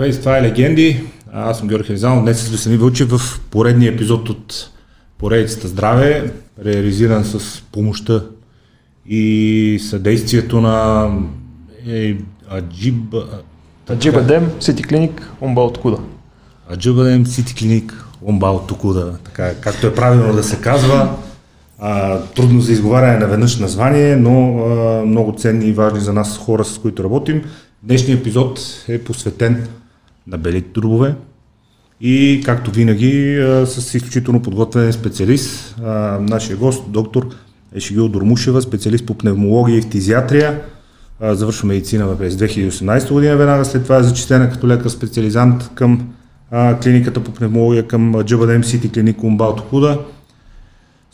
[0.00, 1.00] Здравейте, това е Легенди.
[1.32, 2.22] Аз съм Георги Хелизанов.
[2.22, 4.70] Днес с Весени Вълчев в поредния епизод от
[5.18, 6.32] поредицата Здраве,
[6.64, 8.22] реализиран с помощта
[9.06, 11.08] и съдействието на
[11.88, 12.16] е,
[12.52, 13.14] Аджиб...
[13.90, 15.98] Аджибадем, Сити Клиник, Умбал Токуда.
[16.72, 21.16] Аджибадем, Сити Клиник, Умбал Токуда, така както е правилно да се казва.
[21.78, 26.38] А, трудно за изговаряне на веднъж название, но а, много ценни и важни за нас
[26.38, 27.42] хора, с които работим.
[27.82, 29.68] Днешният епизод е посветен
[30.30, 31.14] на белите дробове
[32.00, 35.76] и както винаги с изключително подготвен специалист,
[36.20, 37.28] нашия гост, доктор
[37.74, 40.60] Ешигил Дормушева, специалист по пневмология и фтизиатрия,
[41.22, 46.08] завършва медицина през 2018 година, веднага след това е зачислена като лекар специализант към
[46.82, 49.98] клиниката по пневмология към Джабадем Сити клиник Умбалто Куда.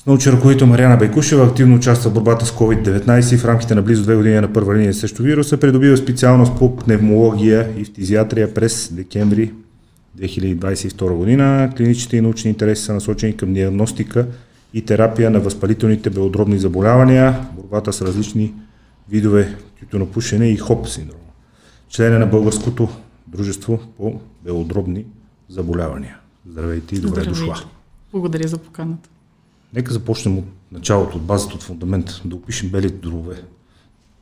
[0.06, 4.02] Научен ръководител Мариана Байкушева активно участва в борбата с COVID-19 и в рамките на близо
[4.02, 9.52] две години на първа линия срещу вируса придобива специалност по пневмология и фтизиатрия през декември
[10.18, 11.72] 2022 година.
[11.76, 14.26] Клиничните и научни интереси са насочени към диагностика
[14.74, 18.54] и терапия на възпалителните белодробни заболявания, борбата с различни
[19.08, 21.20] видове тютюнопушене и ХОП синдром.
[21.88, 22.88] Член е на Българското
[23.26, 25.04] дружество по белодробни
[25.48, 26.18] заболявания.
[26.50, 27.40] Здравейте и добре Здравейте.
[27.40, 27.56] дошла.
[28.12, 29.08] Благодаря за поканата.
[29.76, 33.42] Нека започнем от началото, от базата, от фундамента, да опишем белите дробове.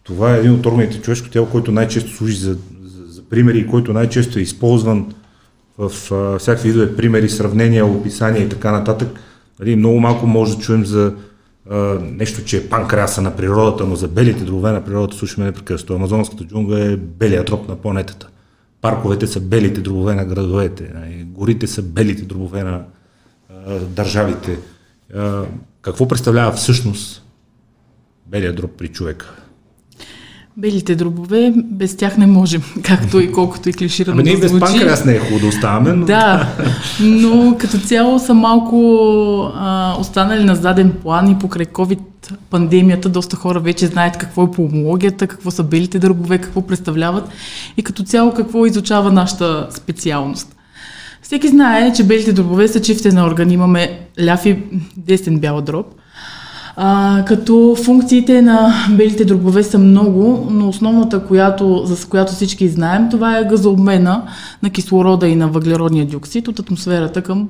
[0.02, 3.66] Това е един от органите човешко тяло, който най-често служи за, за, за примери и
[3.66, 5.14] който най-често е използван
[5.78, 9.08] в а, всякакви видове примери, сравнения, описания и така нататък.
[9.61, 11.14] Нали, много малко може да чуем за
[11.70, 15.94] а, нещо, че е панкреаса на природата, но за белите дробове на природата слушаме непрекъснато.
[15.94, 18.28] Амазонската джунгла е белия троп на планетата.
[18.80, 20.91] Парковете са белите дробове на градовете.
[20.94, 22.83] нали, Горите са белите дробове на
[23.66, 24.58] а, държавите.
[25.83, 27.24] Какво представлява всъщност
[28.27, 29.34] белия дроб при човека?
[30.56, 34.61] Белите дробове, без тях не можем, както и колкото и клиширано Ами да без звучи.
[34.61, 36.48] панкреас не е хубаво да оставаме, но Да,
[37.00, 38.77] но като цяло са малко
[39.55, 41.98] а, останали на заден план и покрай COVID
[42.51, 47.28] пандемията доста хора вече знаят какво е пулмологията, какво са белите дробове, какво представляват
[47.77, 50.57] и като цяло какво изучава нашата специалност.
[51.34, 53.50] Всеки знае, че белите дробове са чифте на орган.
[53.50, 54.58] Имаме ляв и
[54.96, 55.86] десен бял дроб.
[56.77, 63.08] А, като функциите на белите дробове са много, но основната, която, за която всички знаем,
[63.11, 64.22] това е газообмена
[64.62, 67.48] на кислорода и на въглеродния диоксид от атмосферата към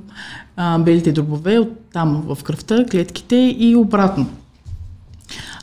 [0.57, 4.27] а, белите дробове, от там в кръвта, клетките и обратно.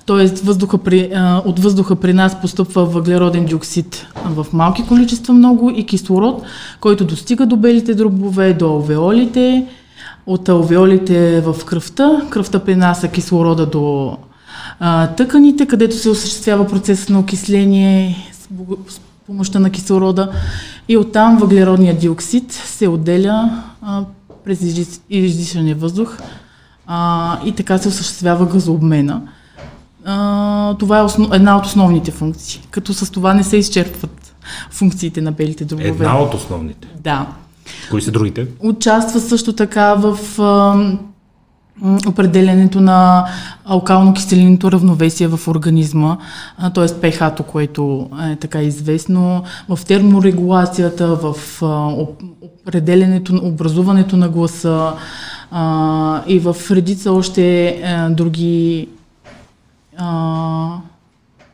[0.05, 1.11] Тоест въздуха при,
[1.45, 6.43] от въздуха при нас постъпва въглероден диоксид в малки количества много и кислород,
[6.79, 9.65] който достига до белите дробове, до алвеолите,
[10.25, 12.21] от алвеолите в кръвта.
[12.29, 14.17] Кръвта принася кислорода до
[15.17, 18.47] тъканите, където се осъществява процес на окисление с,
[19.25, 20.31] помощта на кислорода
[20.89, 23.63] и оттам въглеродният диоксид се отделя
[24.45, 26.17] през изди- издишания въздух
[26.87, 29.21] а, и така се осъществява газообмена.
[30.05, 34.35] А, това е основ, една от основните функции, като с това не се изчерпват
[34.71, 35.89] функциите на белите дробове.
[35.89, 36.87] една от основните.
[36.99, 37.27] Да.
[37.89, 38.47] Кои са другите?
[38.59, 40.75] Участва също така в а,
[42.07, 43.25] определенето на
[43.65, 46.17] алкално-киселинното равновесие в организма,
[46.73, 46.87] т.е.
[46.87, 51.35] pH-то, което е така известно, в терморегулацията, в
[52.67, 54.93] определенето, образуването на гласа
[55.51, 58.87] а, и в редица още а, други
[59.97, 60.77] а,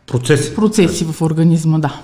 [0.07, 0.55] Процеси.
[0.55, 2.01] процеси в организма, да.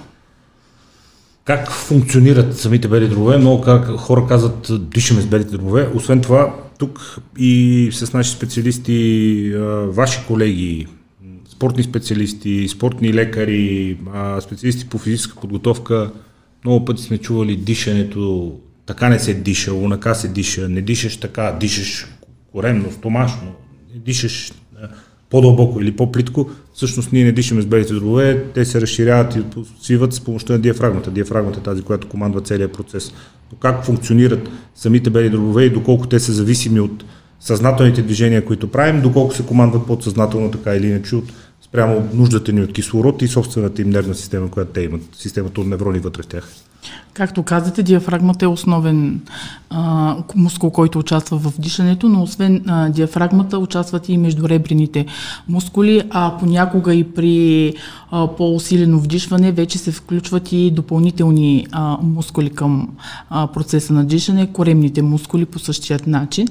[1.45, 3.38] Как функционират самите бели дробове?
[3.38, 5.89] Много как хора казват, дишаме с белите дробове.
[5.95, 9.53] Освен това, тук и с наши специалисти,
[9.88, 10.88] ваши колеги,
[11.49, 13.97] спортни специалисти, спортни лекари,
[14.41, 16.11] специалисти по физическа подготовка,
[16.63, 18.53] много пъти сме чували дишането,
[18.85, 22.07] така не се диша, унака се диша, не дишаш така, дишаш
[22.51, 23.51] коремно, стомашно,
[23.95, 24.51] дишаш
[25.33, 29.41] по-дълбоко или по-плитко, всъщност ние не дишаме с белите дробове, те се разширяват и
[29.81, 31.11] свиват с помощта на диафрагмата.
[31.11, 33.13] Диафрагмата е тази, която командва целият процес.
[33.51, 37.03] Но как функционират самите бели дробове и доколко те са зависими от
[37.39, 42.62] съзнателните движения, които правим, доколко се командват подсъзнателно така или иначе от спрямо нуждата ни
[42.62, 46.27] от кислород и собствената им нервна система, която те имат, системата от неврони вътре в
[46.27, 46.50] тях.
[47.13, 49.21] Както казате, диафрагмата е основен
[49.69, 55.06] а, мускул, който участва в дишането, но освен а, диафрагмата участват и междуребрените
[55.50, 57.74] мускули, а понякога и при
[58.12, 62.89] а, по-усилено вдишване вече се включват и допълнителни а, мускули към
[63.29, 66.47] а, процеса на дишане, коремните мускули по същият начин.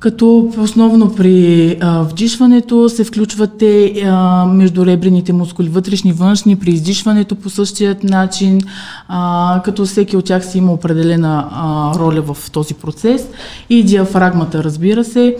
[0.00, 4.04] Като основно при а, вдишването се включват те
[4.48, 8.60] междуребрените мускули, вътрешни, външни, при издишването по същият начин,
[9.08, 13.28] а, като всеки от тях си има определена а, роля в този процес
[13.70, 15.36] и диафрагмата, разбира се.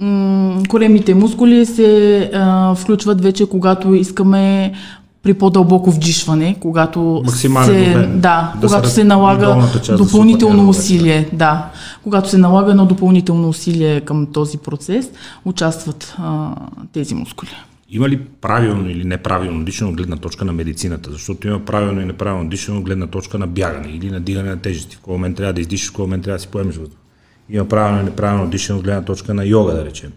[0.00, 4.72] М- коремните мускули се а, включват вече, когато искаме
[5.24, 8.20] при по-дълбоко вдишване, когато Максимален се, обем.
[8.20, 11.70] да, Да когато се налага част да допълнително опътява усилие, да,
[12.02, 15.10] когато се налага едно допълнително усилие към този процес,
[15.44, 16.50] участват а,
[16.92, 17.50] тези мускули.
[17.90, 21.12] Има ли правилно или неправилно дишане от гледна точка на медицината?
[21.12, 24.56] Защото има правилно и неправилно дишане от гледна точка на бягане или на дигане на
[24.56, 24.96] тежести.
[24.96, 26.98] В кой момент трябва да издишаш, в кой момент трябва да си поемеш въздух.
[27.50, 30.12] Има правилно и неправилно дишане от гледна точка на йога, да речем.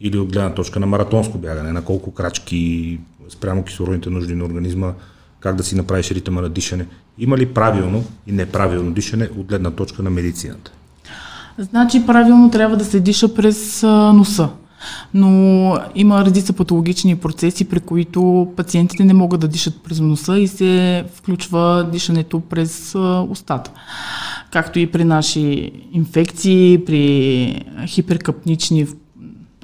[0.00, 4.92] Или от гледна точка на маратонско бягане, на колко крачки спрямо кислородните нужди на организма,
[5.40, 6.86] как да си направиш ритъма на дишане.
[7.18, 10.72] Има ли правилно и неправилно дишане от гледна точка на медицината?
[11.58, 14.48] Значи правилно трябва да се диша през носа.
[15.14, 20.48] Но има редица патологични процеси, при които пациентите не могат да дишат през носа и
[20.48, 22.94] се включва дишането през
[23.28, 23.70] устата.
[24.52, 28.86] Както и при наши инфекции, при хиперкапнични,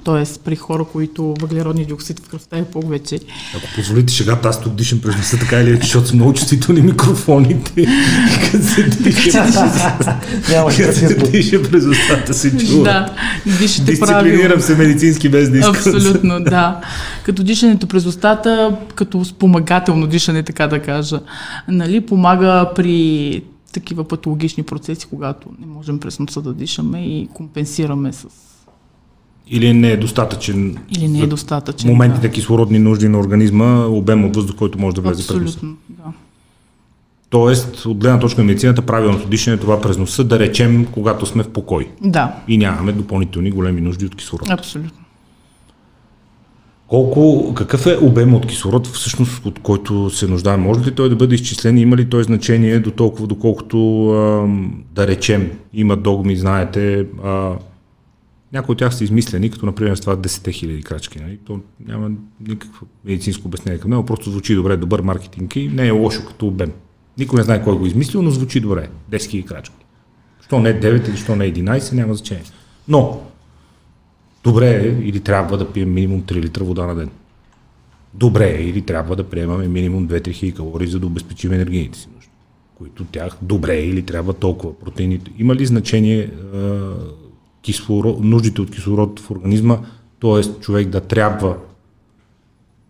[0.05, 0.39] т.е.
[0.43, 3.19] при хора, които въглеродния диоксид в кръвта е повече.
[3.57, 6.81] Ако позволите шегата, аз тук дишам през носа, така или иначе, защото са много чувствителни
[6.81, 7.71] микрофоните.
[8.51, 8.83] Като се
[11.31, 12.83] диша, през устата се чува.
[12.83, 13.15] Да,
[13.59, 14.23] дишате правилно.
[14.23, 15.69] Дисциплинирам се медицински без да.
[15.69, 16.81] Абсолютно, да.
[17.23, 21.19] Като дишането през устата, като спомагателно дишане, така да кажа,
[21.67, 23.41] нали, помага при
[23.73, 28.27] такива патологични процеси, когато не можем през носа да дишаме и компенсираме с...
[29.53, 31.89] Или не е достатъчен Или не е достатъчен.
[31.89, 35.07] моментите кислородни нужди на организма, обем от въздух, който може да да.
[35.09, 35.59] влезе през носа.
[35.89, 36.03] Да.
[37.29, 41.25] Тоест, от гледна точка на медицината, правилното дишане е това през носа, да речем, когато
[41.25, 44.49] сме в покой Да, и нямаме допълнителни големи нужди от кислород.
[44.49, 44.99] абсолютно.
[46.87, 50.61] Колко, какъв е обем от кислород, всъщност, от който се нуждаем?
[50.61, 51.77] Може ли той да бъде изчислен?
[51.77, 54.47] Има ли той значение до толкова, доколкото, а,
[54.95, 57.51] да речем, има догми, знаете, а,
[58.53, 61.19] някои от тях са измислени, като например с това 10 000 крачки.
[61.19, 61.37] Нали?
[61.37, 62.11] То няма
[62.47, 66.47] никакво медицинско обяснение към него, просто звучи добре, добър маркетинг и не е лошо като
[66.47, 66.71] обем.
[67.17, 68.89] Никой не знае кой го е измислил, но звучи добре.
[69.11, 69.75] 10 000 крачки.
[70.45, 72.43] Що не е 9 или що не е 11, няма значение.
[72.87, 73.21] Но,
[74.43, 77.09] добре е или трябва да пием минимум 3 литра вода на ден.
[78.13, 82.07] Добре е или трябва да приемаме минимум 2-3 хиляди калории, за да обезпечим енергийните си
[82.15, 82.29] нужди.
[82.75, 85.31] Които тях добре е или трябва толкова протеините.
[85.37, 86.29] Има ли значение
[87.63, 89.77] кислород, нуждите от кислород в организма,
[90.21, 90.59] т.е.
[90.59, 91.55] човек да трябва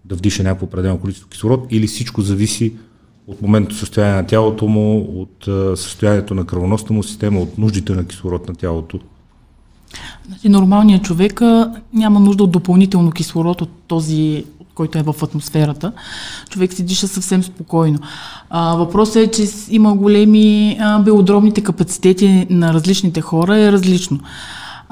[0.06, 2.74] да вдиша някакво определено количество кислород или всичко зависи
[3.28, 5.44] от моментното състояние на тялото му, от
[5.80, 9.00] състоянието на кръвоносната му система, от нуждите на кислород на тялото.
[10.28, 11.42] Значи, нормалният човек
[11.94, 14.46] няма нужда от допълнително кислород от този,
[14.76, 15.92] който е в атмосферата.
[16.50, 18.00] Човек си диша съвсем спокойно.
[18.50, 24.20] А, въпросът е, че има големи а, белодробните капацитети на различните хора е различно.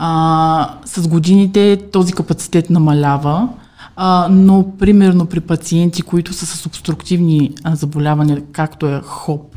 [0.03, 3.49] А, с годините този капацитет намалява,
[3.95, 9.55] а, но примерно при пациенти, които са с обструктивни а, заболявания, както е ХОП,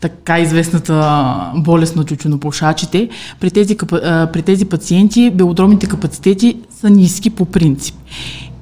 [0.00, 3.08] така известната болест на чучунопушачите,
[3.40, 3.76] при тези,
[4.32, 7.94] при тези пациенти белодробните капацитети са ниски по принцип.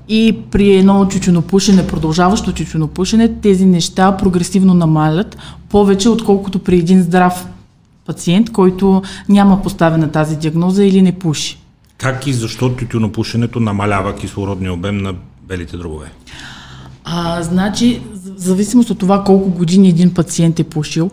[0.08, 5.37] И при едно чучунопушене, продължаващо чучунопушене, тези неща прогресивно намалят
[5.69, 7.46] повече, отколкото при един здрав
[8.06, 11.58] пациент, който няма поставена тази диагноза или не пуши.
[11.99, 15.15] Как и защо тютюнопушенето намалява кислородния обем на
[15.49, 16.06] белите дробове?
[17.05, 21.11] А, значи, в зависимост от това колко години един пациент е пушил,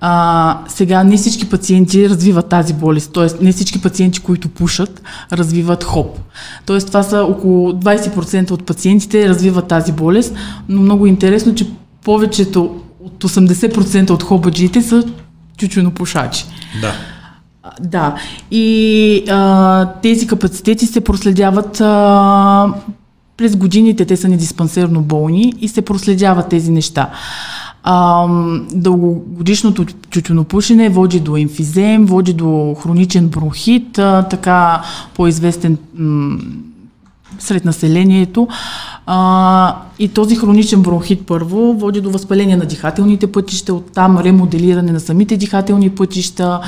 [0.00, 3.44] а, сега не всички пациенти развиват тази болест, т.е.
[3.44, 6.18] не всички пациенти, които пушат, развиват ХОП.
[6.66, 6.78] Т.е.
[6.78, 10.34] това са около 20% от пациентите развиват тази болест,
[10.68, 11.70] но много интересно, че
[12.04, 15.04] повечето от 80% от хобаджиите са
[15.56, 16.44] чучунопушачи.
[16.80, 16.92] Да.
[17.80, 18.14] Да,
[18.50, 22.74] и а, тези капацитети се проследяват а,
[23.36, 27.10] през годините, те са недиспансерно болни и се проследяват тези неща.
[27.82, 28.26] А,
[28.74, 34.82] дългогодишното чучунопушене води до емфизем, води до хроничен бронхит, а, така
[35.14, 36.38] по-известен м-
[37.38, 38.48] сред населението.
[39.06, 45.00] А, и този хроничен бронхит първо води до възпаление на дихателните пътища, оттам ремоделиране на
[45.00, 46.60] самите дихателни пътища,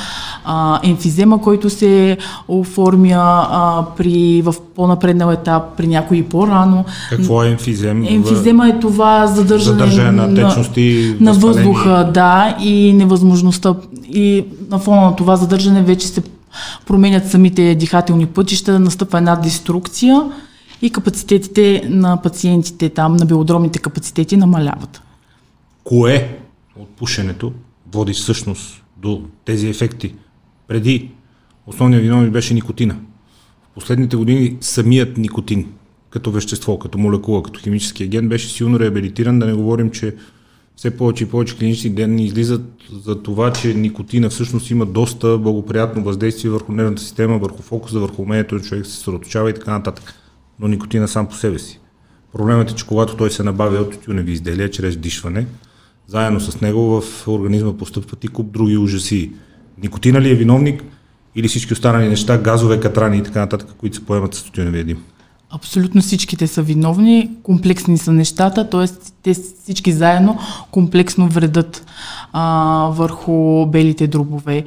[0.44, 2.16] а, емфизема, който се
[2.49, 6.85] оформя а, при, в по-напреднал етап, при някои по-рано.
[7.11, 8.04] Какво е емфизем?
[8.09, 11.64] Емфизема е това задържане, Задържане на течности, на възпаление.
[11.64, 13.75] въздуха, да, и невъзможността.
[14.09, 16.23] И на фона на това задържане вече се
[16.87, 20.23] променят самите дихателни пътища, настъпва една деструкция
[20.83, 25.02] и капацитетите на пациентите там, на белодромните капацитети намаляват.
[25.85, 26.38] Кое
[26.76, 27.52] от пушенето
[27.93, 30.14] води всъщност до тези ефекти?
[30.69, 31.11] Преди
[31.66, 32.97] основният виновник беше никотина.
[33.62, 35.66] В последните години самият никотин
[36.11, 40.14] като вещество, като молекула, като химически агент беше силно реабилитиран, да не говорим, че
[40.76, 42.62] все повече и повече клинични данни излизат
[43.04, 48.23] за това, че никотина всъщност има доста благоприятно въздействие върху нервната система, върху фокуса, върху
[48.23, 50.14] умението на човек се съсредоточава и така нататък.
[50.61, 51.80] Но никотина сам по себе си.
[52.32, 55.46] Проблемът е, че когато той се набавя от тютюневи изделия чрез дишване,
[56.06, 59.32] заедно с него в организма постъпват и куп други ужаси.
[59.82, 60.84] Никотина ли е виновник
[61.34, 65.02] или всички останали неща, газове, катрани и така нататък, които се поемат с тютюневия дим?
[65.50, 68.87] Абсолютно всичките са виновни, комплексни са нещата, т.е.
[69.23, 70.38] те всички заедно
[70.70, 71.87] комплексно вредат
[72.32, 74.64] а, върху белите дробове.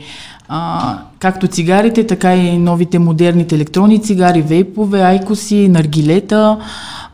[0.49, 6.57] А, както цигарите, така и новите модерните електронни цигари, вейпове, айкоси, наргилета.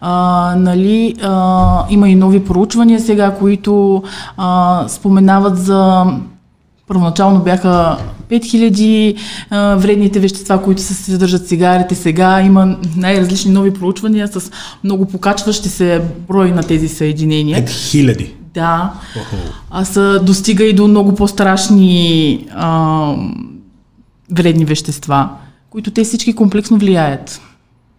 [0.02, 4.04] А, нали, а, има и нови проучвания сега, които
[4.38, 6.06] а, споменават за
[6.88, 7.98] Първоначално бяха
[8.30, 9.18] 5000
[9.50, 11.96] а, вредните вещества, които се съдържат цигарите.
[11.96, 14.52] Сега има най-различни нови проучвания с
[14.84, 17.66] много покачващи се брой на тези съединения.
[17.66, 18.43] 5000?
[18.54, 18.94] Да.
[19.70, 23.16] А са, достига и до много по-страшни а,
[24.32, 25.30] вредни вещества,
[25.70, 27.42] които те всички комплексно влияят.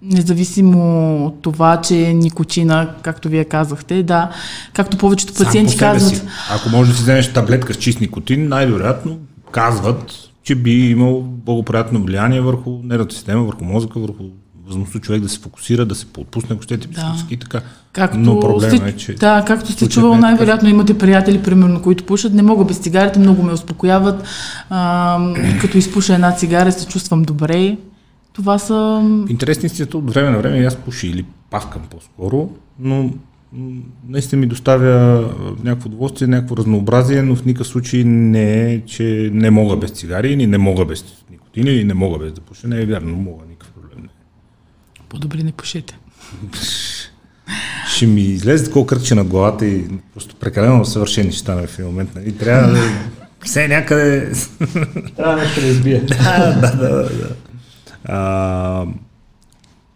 [0.03, 4.31] Независимо от това, че никотина, както вие казахте, да,
[4.73, 6.17] както повечето пациенти казват.
[6.17, 6.23] Си.
[6.51, 9.19] Ако може да си вземеш таблетка с чист никотин, най-вероятно
[9.51, 14.23] казват, че би имал благоприятно влияние върху нервната система, върху мозъка, върху
[14.67, 17.35] възможността човек да се фокусира, да се подпусне, ако щете, психически да.
[17.35, 17.61] и така.
[17.93, 19.15] Както Но проблема сте, е, че...
[19.15, 22.35] Да, както сте чувал, най-вероятно имате приятели, примерно, които пушат.
[22.35, 24.25] Не мога без цигарите, много ме успокояват.
[24.71, 27.77] А, като изпуша една цигара, се чувствам добре.
[28.33, 29.03] Това са...
[29.29, 33.11] Интересни сте от време на време аз пуши или павкам по-скоро, но
[34.09, 35.25] наистина ми доставя
[35.65, 40.33] някакво удоволствие, някакво разнообразие, но в никакъв случай не е, че не мога без цигари,
[40.33, 42.69] или не мога без никотин, или не мога без да пуша.
[42.69, 43.43] Не е вярно, мога,
[45.15, 45.99] По-добре не пушете.
[47.89, 52.15] Ще ми излезе такова кръче на главата и просто прекалено съвършени ще стане в момент.
[52.15, 52.37] Нали?
[52.37, 52.81] Трябва да...
[53.45, 54.33] Все някъде...
[55.17, 56.01] Трябва нещо да избие.
[56.01, 57.29] да, да, да, да.
[58.05, 58.87] А,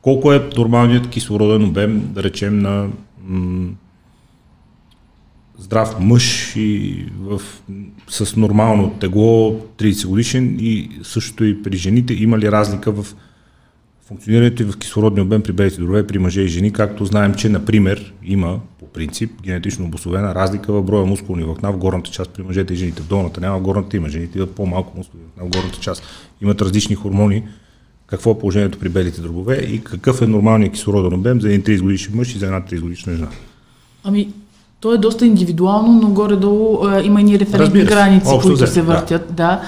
[0.03, 2.89] колко е нормалният кислороден обем, да речем, на
[3.25, 3.71] м-
[5.59, 7.41] здрав мъж и в,
[8.09, 12.15] с нормално тегло 30 годишен и същото и при жените?
[12.15, 13.07] Има ли разлика в
[14.09, 17.49] функционирането и в кислородния обем при белите дробове при мъже и жени, както знаем, че,
[17.49, 22.43] например, има по принцип генетично обословена разлика в броя мускулни влакна в горната част при
[22.43, 23.03] мъжете и жените.
[23.03, 24.09] В долната няма, в горната има.
[24.09, 26.03] Жените имат по-малко мускулни влакна в горната част.
[26.43, 27.43] Имат различни хормони,
[28.07, 31.83] какво е положението при белите дробове и какъв е нормалният кислороден обем за един 30
[31.83, 33.29] годишен мъж и за една 30 годишна жена?
[34.05, 34.29] Ами,
[34.81, 38.83] то е доста индивидуално, но горе-долу е, има и ни референтни граници, Общо които се
[38.83, 39.27] въртят.
[39.29, 39.35] Да.
[39.35, 39.63] да.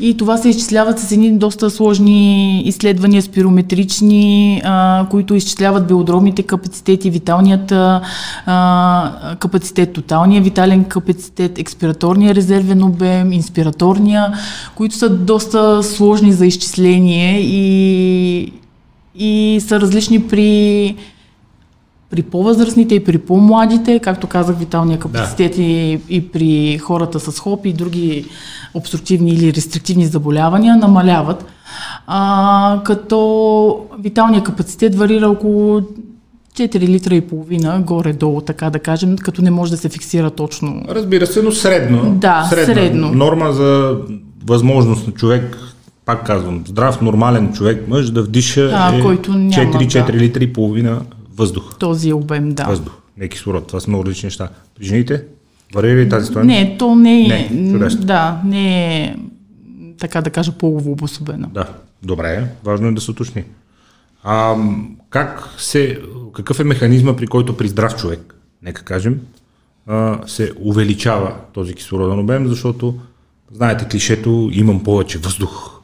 [0.00, 7.10] И това се изчисляват с едни доста сложни изследвания, спирометрични, а, които изчисляват белодробните капацитети,
[7.10, 14.32] виталният а, капацитет, тоталния витален капацитет, експираторния резервен обем, инспираторния,
[14.74, 18.52] които са доста сложни за изчисление и,
[19.14, 20.96] и са различни при
[22.10, 25.62] при по-възрастните и при по-младите, както казах, виталния капацитет да.
[25.62, 28.24] и, и при хората с хоп и други
[28.74, 31.44] обструктивни или рестриктивни заболявания намаляват.
[32.06, 35.80] А, като виталния капацитет варира около
[36.56, 40.82] 4 литра и половина, горе-долу, така да кажем, като не може да се фиксира точно.
[40.88, 42.14] Разбира се, но средно.
[42.14, 42.74] Да, средно.
[42.74, 43.10] средно.
[43.12, 43.96] Норма за
[44.46, 45.58] възможност на човек,
[46.04, 50.18] пак казвам, здрав, нормален човек, мъж да вдиша а, е който няма, 4-4 да.
[50.18, 51.00] литра и половина
[51.40, 51.78] въздух.
[51.78, 52.64] Този обем, да.
[52.64, 53.66] Въздух, не кислород.
[53.66, 54.48] Това са много различни неща.
[54.76, 55.24] При жените?
[55.74, 56.46] Варира ли тази стоеност?
[56.46, 57.48] Не, то не е.
[57.50, 59.16] Не, да, не е
[60.00, 61.48] така да кажа полово обособено.
[61.54, 61.66] Да,
[62.02, 63.44] добре, важно е да се уточни.
[64.22, 64.56] А,
[65.10, 66.00] как се,
[66.34, 69.20] какъв е механизма, при който при здрав човек, нека кажем,
[69.86, 72.98] а, се увеличава този кислороден обем, защото
[73.52, 75.79] знаете клишето, имам повече въздух.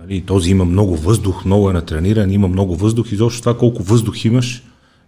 [0.00, 3.82] Нали, този има много въздух, много е натрениран, има много въздух и защо това колко
[3.82, 4.62] въздух имаш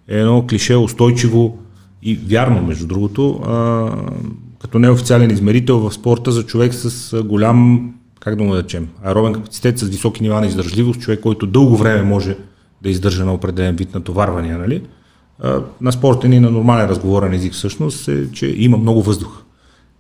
[0.09, 1.59] е едно клише устойчиво
[2.03, 3.91] и вярно, между другото, а,
[4.61, 9.79] като неофициален измерител в спорта за човек с голям, как да му речем, аеробен капацитет
[9.79, 12.37] с високи нива на издържливост, човек, който дълго време може
[12.83, 14.83] да издържа на определен вид натоварвания, нали?
[15.81, 19.43] На спортен и на нормален разговорен език всъщност е, че има много въздух.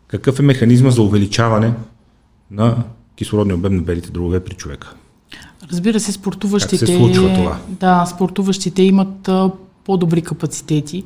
[0.07, 1.73] Какъв е механизма за увеличаване
[2.51, 2.77] на
[3.17, 4.95] кислородния обем на белите дробове при човека.
[5.71, 6.79] Разбира се, спортуващите.
[6.79, 7.59] Как се случва това?
[7.69, 9.51] Да, спортуващите имат а,
[9.85, 11.05] по-добри капацитети.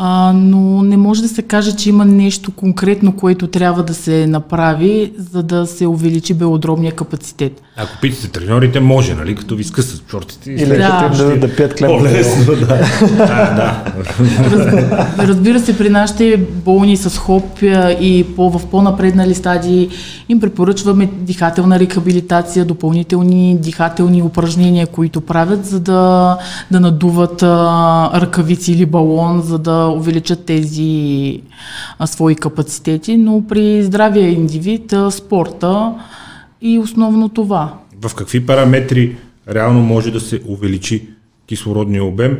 [0.00, 4.26] А, но не може да се каже, че има нещо конкретно, което трябва да се
[4.26, 7.62] направи, за да се увеличи белодробния капацитет.
[7.76, 10.50] Ако питате треньорите, може, нали, като ви скъсат чортите.
[10.50, 11.90] Или да, да, да, да пият клеп.
[11.90, 12.80] По-лесно, да.
[13.18, 15.26] а, да.
[15.26, 17.62] разбира се, при нашите болни с хоп
[18.00, 19.88] и по, в по-напреднали стадии
[20.28, 26.38] им препоръчваме дихателна рехабилитация, допълнителни дихателни упражнения, които правят, за да,
[26.70, 31.42] да надуват а, ръкавици или балон, за да увеличат тези
[31.98, 35.94] а, свои капацитети, но при здравия индивид а, спорта
[36.62, 37.74] и основно това.
[38.02, 39.16] В какви параметри
[39.48, 41.08] реално може да се увеличи
[41.46, 42.38] кислородния обем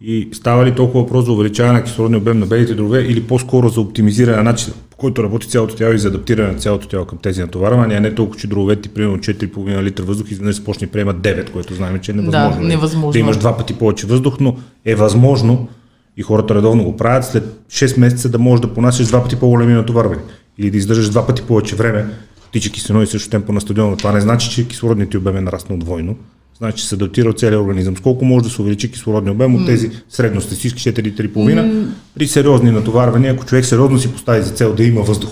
[0.00, 3.68] и става ли толкова въпрос за увеличаване на кислородния обем на белите дробове или по-скоро
[3.68, 7.04] за оптимизиране на начина, по който работи цялото тяло и за адаптиране на цялото тяло
[7.04, 10.92] към тези натоварвания, а не толкова, че дробовете примерно 4,5 литра въздух изведнъж започне да
[10.92, 12.62] приемат 9, което знаем, че е невъзможно.
[12.62, 13.12] Да, невъзможно.
[13.12, 15.68] Да имаш два пъти повече въздух, но е възможно
[16.16, 19.72] и хората редовно го правят, след 6 месеца да можеш да понасяш два пъти по-големи
[19.72, 20.24] натоварвания
[20.58, 22.06] или да издържаш два пъти повече време,
[22.52, 23.96] тичайки се едно и също темпо на стадиона.
[23.96, 26.16] Това не значи, че кислородният ти обем е нараснал двойно.
[26.58, 27.96] Значи, че се адаптира от целия организъм.
[27.96, 31.86] Сколко може да се увеличи кислородния обем от тези средностатистически 4-3,5 mm.
[32.14, 35.30] при сериозни натоварвания, ако човек сериозно си постави за цел да има въздух?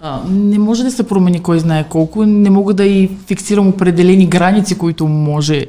[0.00, 2.26] А, не може да се промени кой знае колко.
[2.26, 5.66] Не мога да и фиксирам определени граници, които може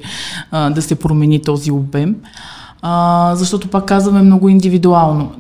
[0.52, 2.16] а, да се промени този обем
[2.88, 5.32] а, защото пак казваме много индивидуално.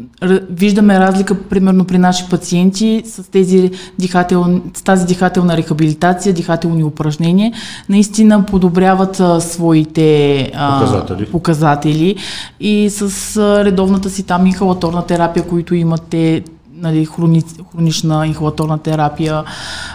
[0.49, 7.53] Виждаме разлика, примерно при наши пациенти с, тези дихател, с тази дихателна рехабилитация, дихателни упражнения,
[7.89, 11.25] наистина подобряват а, своите а, показатели.
[11.25, 12.15] показатели
[12.59, 16.43] и с а, редовната си там инхалаторна терапия, които имат те,
[16.77, 19.43] нали, хрони, хронична инхалаторна терапия,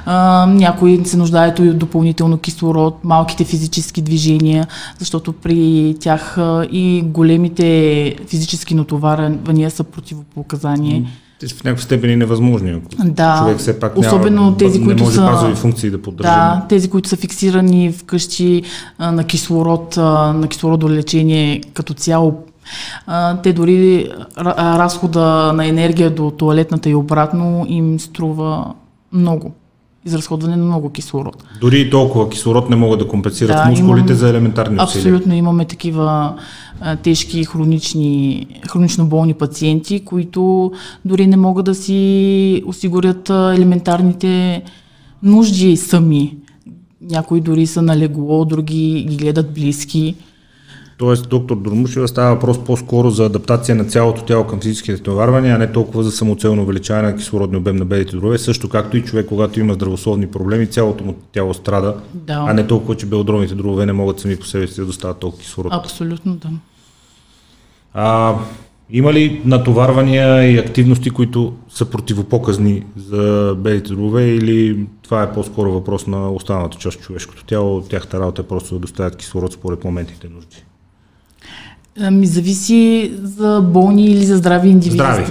[0.07, 4.67] а, някои се нуждаят от допълнително кислород, малките физически движения,
[4.99, 11.05] защото при тях а, и големите физически натоварвания са противопоказания.
[11.41, 12.71] Те в някаква степен и невъзможни.
[12.71, 16.03] Ако да, човек все пак особено няма, тези, не които може са, базови функции да
[16.03, 16.31] поддържа.
[16.31, 18.63] Да, тези, които са фиксирани вкъщи
[18.99, 22.45] а, на кислород, а, на кислородолечение като цяло
[23.07, 28.75] а, те дори разхода на енергия до туалетната и обратно им струва
[29.13, 29.53] много.
[30.05, 31.45] Изразходване на много кислород.
[31.61, 34.85] Дори и толкова кислород не могат да компенсират да, мускулите имам, за елементарни усилия.
[34.85, 36.35] Абсолютно имаме такива
[36.81, 40.73] а, тежки хронични, хронично болни пациенти, които
[41.05, 44.63] дори не могат да си осигурят а, елементарните
[45.23, 46.37] нужди сами.
[47.11, 50.15] Някои дори са на легло, други ги гледат близки.
[51.01, 55.59] Тоест, доктор Дормушева става въпрос по-скоро за адаптация на цялото тяло към физическите товарвания, а
[55.59, 59.27] не толкова за самоцелно увеличаване на кислородния обем на белите дробове, също както и човек,
[59.27, 62.45] когато има здравословни проблеми, цялото му тяло страда, да.
[62.49, 65.43] а не толкова, че белодробните дробове не могат сами по себе си да доставят толкова
[65.43, 65.73] кислород.
[65.73, 66.49] Абсолютно, да.
[67.95, 68.35] А,
[68.91, 75.73] има ли натоварвания и активности, които са противопоказни за белите дробове или това е по-скоро
[75.73, 79.85] въпрос на останалата част от човешкото тяло, тяхта работа е просто да доставят кислород според
[79.85, 80.65] моментните нужди?
[82.13, 84.97] Ми зависи за болни или за здрави индивиди.
[84.97, 85.25] Здрави.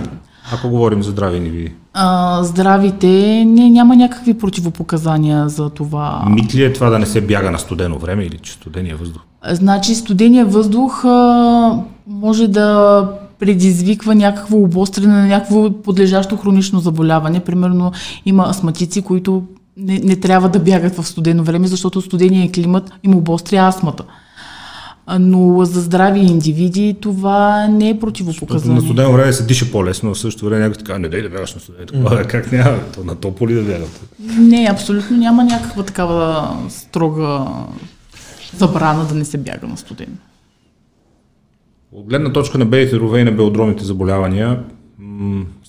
[0.53, 1.71] Ако говорим за здрави индивиди.
[1.93, 3.07] А, здравите,
[3.45, 6.23] не, няма някакви противопоказания за това.
[6.29, 9.21] Мит ли е това да не се бяга на студено време или че студения въздух?
[9.49, 13.07] Значи студения въздух а, може да
[13.39, 17.39] предизвиква някакво обостряне на някакво подлежащо хронично заболяване.
[17.39, 17.91] Примерно
[18.25, 19.43] има астматици, които
[19.77, 24.03] не, не трябва да бягат в студено време, защото студения климат им обостря астмата
[25.19, 28.75] но за здрави индивиди това не е противопоказание.
[28.75, 31.55] На студено време се диша по-лесно, в същото време някой така, не дай да бягаш
[31.55, 32.09] на студено.
[32.09, 32.27] Mm.
[32.27, 32.77] Как няма?
[32.93, 34.01] То на топо ли да бягат?
[34.39, 37.45] Не, абсолютно няма някаква такава строга
[38.57, 40.15] забрана да не се бяга на студено.
[41.91, 44.59] От гледна точка на белите рове и на белодромните заболявания,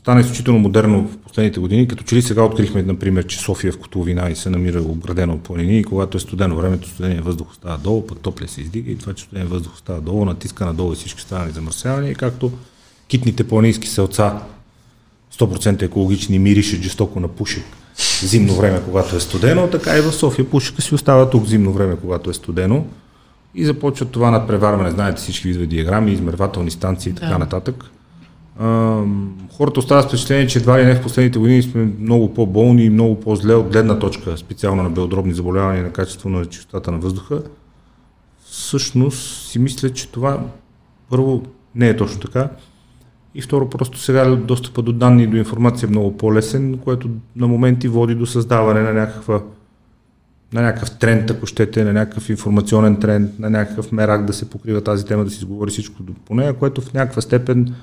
[0.01, 3.79] стана изключително модерно в последните години, като че ли сега открихме, например, че София в
[3.79, 7.77] котловина и се намира обградена от планини и когато е студено времето, студения въздух остава
[7.77, 10.97] долу, пък топлия се издига и това, че студения въздух остава долу, натиска надолу и
[10.97, 12.53] всички станали замърсявания, и както
[13.09, 14.43] китните планински селца
[15.39, 17.65] 100% екологични мирише жестоко на пушек
[18.23, 21.97] зимно време, когато е студено, така и в София пушека си остава тук зимно време,
[22.01, 22.87] когато е студено.
[23.55, 27.39] И започва това надпреварване, знаете всички видове диаграми, измервателни станции и така да.
[27.39, 27.91] нататък
[29.53, 33.21] хората остават впечатление, че едва ли не в последните години сме много по-болни и много
[33.21, 37.43] по-зле от гледна точка, специално на белодробни заболявания на качество на чистотата на въздуха.
[38.45, 40.41] Всъщност си мисля, че това
[41.11, 41.43] първо
[41.75, 42.49] не е точно така.
[43.35, 47.49] И второ, просто сега достъпа до данни и до информация е много по-лесен, което на
[47.49, 49.43] моменти води до създаване на някаква
[50.53, 54.81] на някакъв тренд, ако щете, на някакъв информационен тренд, на някакъв мерак да се покрива
[54.81, 57.75] тази тема, да си изговори всичко по нея, което в някаква степен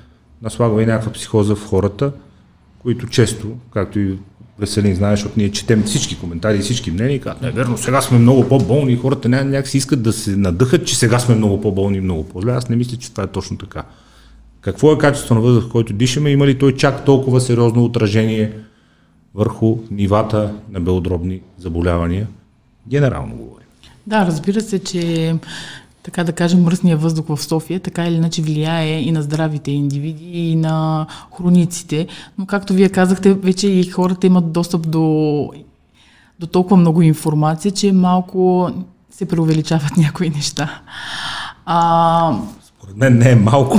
[0.42, 2.12] наслагва и някаква психоза в хората,
[2.78, 4.18] които често, както и
[4.58, 8.00] Веселин, знаеш, защото ние четем всички коментари и всички мнения и казват, не, верно, сега
[8.00, 11.60] сме много по-болни и хората някак си искат да се надъхат, че сега сме много
[11.60, 12.52] по-болни и много по-зле.
[12.52, 13.82] Аз не мисля, че това е точно така.
[14.60, 16.30] Какво е качество на въздух, който дишаме?
[16.30, 18.52] Има ли той чак толкова сериозно отражение
[19.34, 22.26] върху нивата на белодробни заболявания?
[22.88, 23.66] Генерално говорим.
[24.06, 25.34] Да, разбира се, че
[26.02, 30.50] така да кажем, мръсния въздух в София, така или иначе влияе и на здравите индивиди,
[30.50, 31.06] и на
[31.36, 32.06] хрониците.
[32.38, 35.50] Но както вие казахте, вече и хората имат достъп до,
[36.40, 38.70] до толкова много информация, че малко
[39.10, 40.80] се преувеличават някои неща.
[41.66, 43.78] А, Според мен не е малко.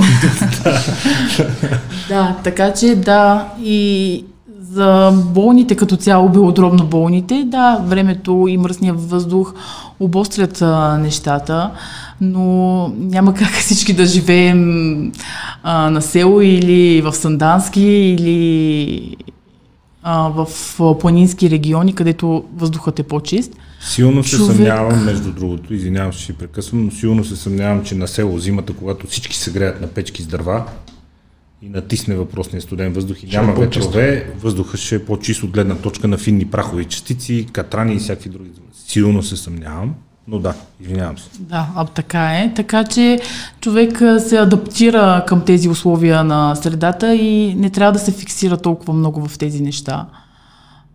[2.08, 4.24] да, така че да, и
[4.72, 9.54] за болните като цяло, белодробно болните, да, времето и мръсния въздух
[10.00, 11.70] обострят а, нещата,
[12.20, 15.12] но няма как всички да живеем
[15.62, 19.16] а, на село или в Сандански или
[20.02, 20.48] а, в
[21.00, 23.52] планински региони, където въздухът е по-чист.
[23.80, 24.56] Силно се Човек...
[24.56, 28.72] съмнявам, между другото, извинявам се, че прекъсвам, но силно се съмнявам, че на село зимата,
[28.72, 30.64] когато всички се греят на печки с дърва,
[31.62, 35.50] и натисне въпросния студен въздух и ще няма е ветрове, въздуха ще е по-чист от
[35.50, 38.50] гледна точка на финни прахови частици, катрани и всякакви други.
[38.86, 39.94] Силно се съмнявам.
[40.28, 41.28] Но да, извинявам се.
[41.38, 42.52] Да, а така е.
[42.56, 43.20] Така че
[43.60, 48.94] човек се адаптира към тези условия на средата и не трябва да се фиксира толкова
[48.94, 50.06] много в тези неща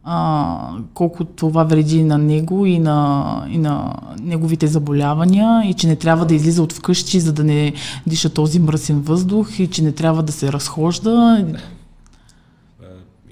[0.07, 5.95] а, колко това вреди на него и на, и на неговите заболявания и че не
[5.95, 7.73] трябва да излиза от вкъщи, за да не
[8.07, 11.45] диша този мръсен въздух и че не трябва да се разхожда.
[11.49, 12.85] Е,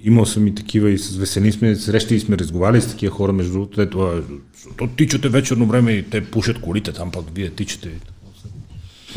[0.03, 3.33] имал съм и такива и с весени сме срещи и сме разговаряли с такива хора,
[3.33, 4.21] между другото,
[4.53, 7.89] защото тичате вечерно време и те пушат колите там, пък вие тичате.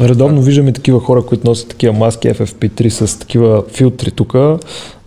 [0.01, 4.35] Редовно виждаме такива хора, които носят такива маски FFP3 с такива филтри тук,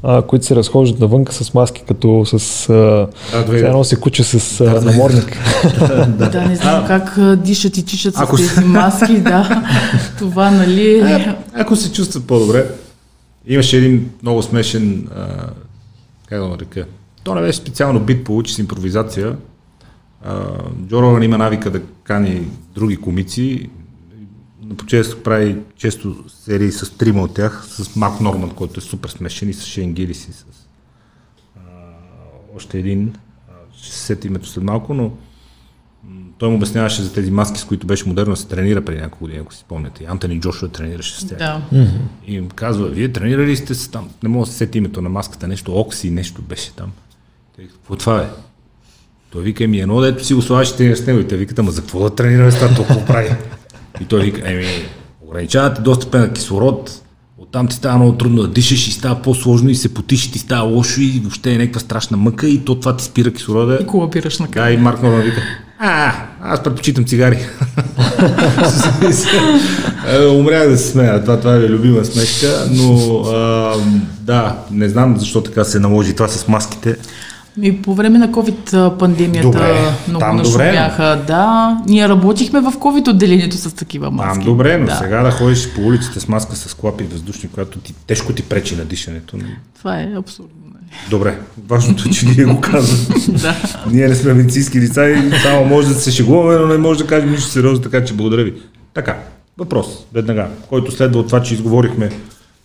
[0.03, 2.69] а, които се разхождат навънка с маски, като с...
[2.69, 3.07] А,
[3.47, 5.37] да, едно се куче с да, наморник.
[5.79, 9.63] да, да, не знам а, как дишат и тичат с тези маски, да.
[10.19, 10.99] Това, нали...
[10.99, 12.65] А, ако се чувстват по-добре.
[13.47, 15.27] Имаше един много смешен, а,
[16.29, 16.85] как да нарека,
[17.23, 19.35] то не беше специално бит, получи с импровизация.
[20.87, 22.41] Джо има навика да кани
[22.75, 23.69] други комици,
[24.87, 29.49] често прави често серии с трима от тях, с Марк Норман, който е супер смешен
[29.49, 30.45] и с Шейн Гилис и с
[31.57, 31.59] а,
[32.55, 33.13] още един,
[33.73, 35.11] ще се сети името след малко, но
[36.37, 39.23] той му обясняваше за тези маски, с които беше модерно да се тренира преди няколко
[39.23, 40.05] години, ако си спомняте.
[40.05, 41.37] Антони Джошуа тренираше с тях.
[41.37, 41.61] Да.
[42.27, 45.09] И им казва, вие тренирали сте се там, не мога да се сети името на
[45.09, 46.91] маската, нещо Окси, нещо беше там.
[47.55, 48.29] Те, какво това е?
[49.31, 51.81] Той вика ми едно, дето си го слагаш с него и те викат, ама за
[51.81, 53.35] какво да тренираме с това, толкова прави?
[54.01, 54.65] И той вика, еми,
[55.21, 57.01] ограничавате достъпа на кислород,
[57.37, 60.39] оттам ти става много трудно да дишаш и става по-сложно и се потиш и ти
[60.39, 63.79] става лошо и въобще е някаква страшна мъка и то това ти спира кислорода.
[63.81, 65.41] И колабираш на Да, и Марк Норман вика,
[65.79, 67.37] а, аз предпочитам цигари.
[70.07, 73.73] Е, умрях да се смея, това, това е любима смешка, но а,
[74.21, 76.95] да, не знам защо така се наложи това с маските.
[77.61, 81.23] И по време на COVID пандемията добре, много там нашумяха.
[81.27, 84.33] Да, ние работихме в COVID отделението с такива маски.
[84.33, 84.95] Там добре, но да.
[84.95, 88.75] сега да ходиш по улиците с маска с клапи въздушни, която ти тежко ти пречи
[88.75, 89.37] на дишането.
[89.77, 90.51] Това е абсурдно.
[91.09, 93.21] Добре, важното е, че ние го казваме.
[93.41, 93.55] да.
[93.91, 97.07] Ние не сме медицински лица и само може да се шегуваме, но не може да
[97.07, 98.53] кажем нищо сериозно, така че благодаря ви.
[98.93, 99.17] Така,
[99.57, 102.09] въпрос, веднага, който следва от това, че изговорихме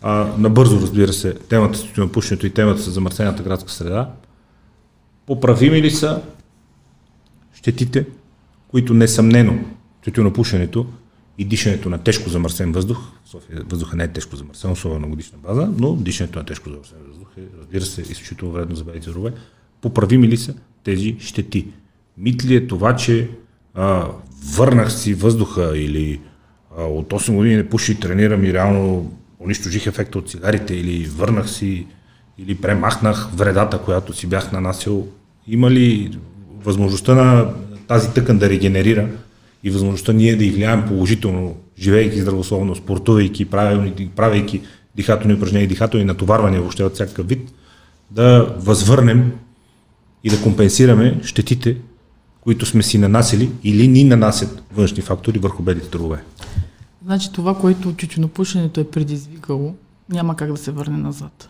[0.02, 4.08] а, набързо, разбира се, темата с пушенето и темата с замърсената градска среда.
[5.26, 6.22] Поправими ли са
[7.54, 8.06] щетите,
[8.68, 9.58] които несъмнено
[10.04, 10.86] тютюнопушенето
[11.38, 15.38] и дишането на тежко замърсен въздух, София въздуха не е тежко замърсен, особено на годишна
[15.38, 19.32] база, но дишането на тежко замърсен въздух е, разбира се, изключително вредно за белите здорове.
[19.80, 21.66] Поправими ли са тези щети?
[22.18, 23.30] Мит ли е това, че
[23.74, 24.08] а,
[24.56, 26.20] върнах си въздуха или
[26.78, 31.50] а, от 8 години не пуши тренирам и реално унищожих ефекта от цигарите или върнах
[31.50, 31.86] си
[32.38, 35.06] или премахнах вредата, която си бях нанасил,
[35.48, 36.18] има ли
[36.64, 37.52] възможността на
[37.88, 39.08] тази тъкан да регенерира
[39.64, 43.44] и възможността ние да й влияем положително, живеейки здравословно, спортувайки,
[44.16, 44.60] правейки
[44.96, 47.52] дихателни упражнения дихателни натоварвания въобще от всякакъв вид,
[48.10, 49.32] да възвърнем
[50.24, 51.76] и да компенсираме щетите,
[52.40, 56.24] които сме си нанасили или ни нанасят външни фактори върху белите дробове.
[57.04, 59.74] Значи това, което тютюнопушенето е предизвикало,
[60.08, 61.48] няма как да се върне назад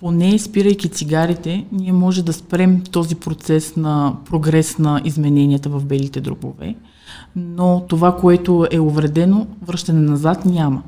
[0.00, 6.20] поне спирайки цигарите, ние може да спрем този процес на прогрес на измененията в белите
[6.20, 6.74] дробове,
[7.36, 10.82] но това, което е увредено, връщане назад няма.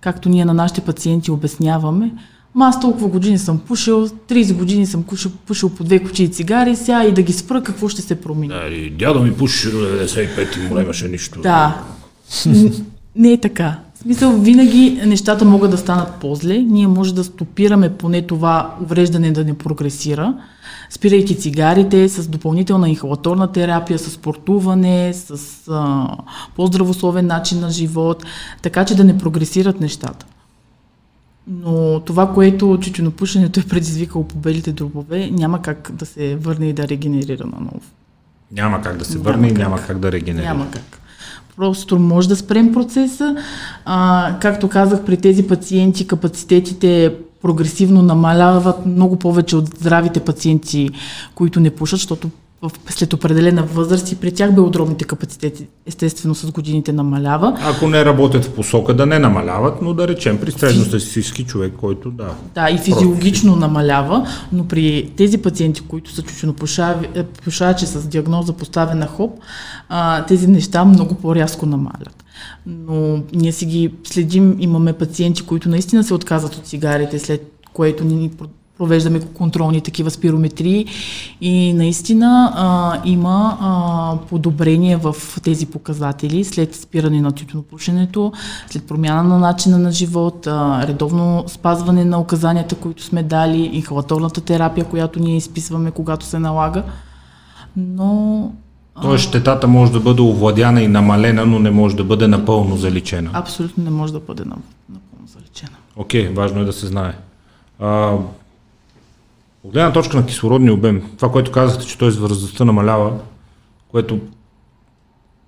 [0.00, 2.12] Както ние на нашите пациенти обясняваме,
[2.54, 6.74] Ма аз толкова години съм пушил, 30 години съм пушил, пушил по две кучи сега,
[6.74, 8.48] сега и да ги спра, какво ще се промени?
[8.48, 11.40] Да, и дядо ми пуши 95 и му нямаше нищо.
[11.40, 11.84] Да.
[13.16, 13.78] Не е така.
[14.04, 16.58] Смисъл, винаги нещата могат да станат по-зле.
[16.58, 20.34] Ние може да стопираме поне това увреждане да не прогресира,
[20.90, 25.38] спирайки цигарите, с допълнителна инхалаторна терапия, с спортуване, с
[25.70, 26.08] а,
[26.56, 28.24] по-здравословен начин на живот,
[28.62, 30.26] така че да не прогресират нещата.
[31.46, 36.72] Но това, което чучунопушенето е предизвикало по белите дробове, няма как да се върне и
[36.72, 37.80] да регенерира наново.
[38.52, 40.48] Няма как да се върне няма и няма как да регенерира.
[40.48, 41.00] Няма как.
[41.56, 43.36] Просто може да спрем процеса.
[43.84, 50.90] А, както казах, при тези пациенти капацитетите прогресивно намаляват много повече от здравите пациенти,
[51.34, 52.30] които не пушат, защото
[52.88, 57.58] след определена възраст и при тях белодробните капацитети естествено с годините намалява.
[57.62, 62.10] Ако не работят в посока да не намаляват, но да речем при средностатистически човек, който
[62.10, 62.34] да.
[62.54, 69.38] Да, и физиологично намалява, но при тези пациенти, които са чучунопушачи с диагноза поставена ХОП,
[70.28, 72.24] тези неща много по-рязко намалят.
[72.66, 78.04] Но ние си ги следим, имаме пациенти, които наистина се отказват от цигарите, след което
[78.04, 78.30] ни
[78.78, 80.86] провеждаме контролни такива спирометрии
[81.40, 88.32] и наистина а, има а, подобрение в тези показатели след спиране на тютюнопушенето,
[88.70, 94.40] след промяна на начина на живот, а, редовно спазване на указанията, които сме дали, инхалаторната
[94.40, 96.82] терапия, която ние изписваме, когато се налага.
[97.76, 98.52] Но
[99.02, 103.30] Тоест щетата може да бъде овладяна и намалена, но не може да бъде напълно заличена.
[103.32, 105.76] Абсолютно не може да бъде напълно заличена.
[105.96, 107.14] Окей, okay, важно е да се знае.
[107.80, 108.16] А,
[109.64, 113.18] от гледна точка на кислородния обем, това, което казахте, че той с възрастта намалява,
[113.88, 114.20] което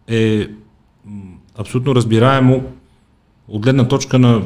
[0.09, 0.47] е
[1.59, 2.63] абсолютно разбираемо
[3.49, 4.43] от гледна точка на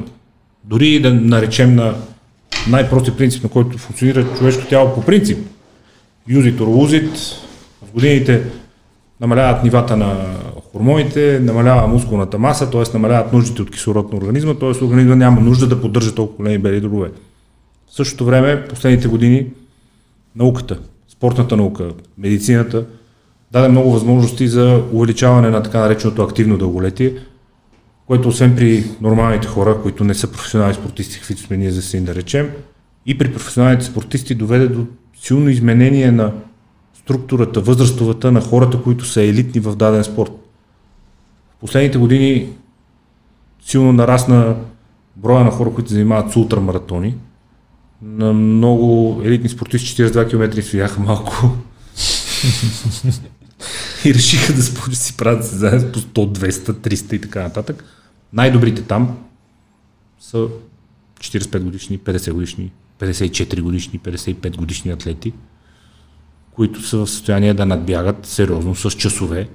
[0.64, 1.94] дори и да наречем на
[2.68, 5.38] най-прости принцип, на който функционира човешко тяло по принцип.
[6.28, 7.08] Юзит or
[7.82, 8.42] В годините
[9.20, 10.36] намаляват нивата на
[10.72, 12.82] хормоните, намалява мускулната маса, т.е.
[12.94, 14.84] намаляват нуждите от кислород на организма, т.е.
[14.84, 17.10] организма няма нужда да поддържа толкова големи бели дробове.
[17.90, 19.46] В същото време, последните години,
[20.36, 22.84] науката, спортната наука, медицината
[23.52, 27.14] даде много възможности за увеличаване на така нареченото активно дълголетие,
[28.06, 32.04] което освен при нормалните хора, които не са професионални спортисти, каквито сме ние за си
[32.04, 32.50] да речем,
[33.06, 34.86] и при професионалните спортисти доведе до
[35.20, 36.32] силно изменение на
[36.94, 40.32] структурата, възрастовата на хората, които са елитни в даден спорт.
[41.50, 42.48] В последните години
[43.62, 44.56] силно нарасна
[45.16, 47.14] броя на хора, които занимават с ултрамаратони,
[48.02, 51.50] на много елитни спортисти 42 км стояха малко.
[54.04, 54.62] и решиха да
[54.96, 57.84] си правят състезания по 100, 200, 300 и така нататък.
[58.32, 59.18] Най-добрите там
[60.20, 60.48] са
[61.20, 65.32] 45 годишни, 50 годишни, 54 годишни, 55 годишни атлети,
[66.52, 69.48] които са в състояние да надбягат сериозно с часове.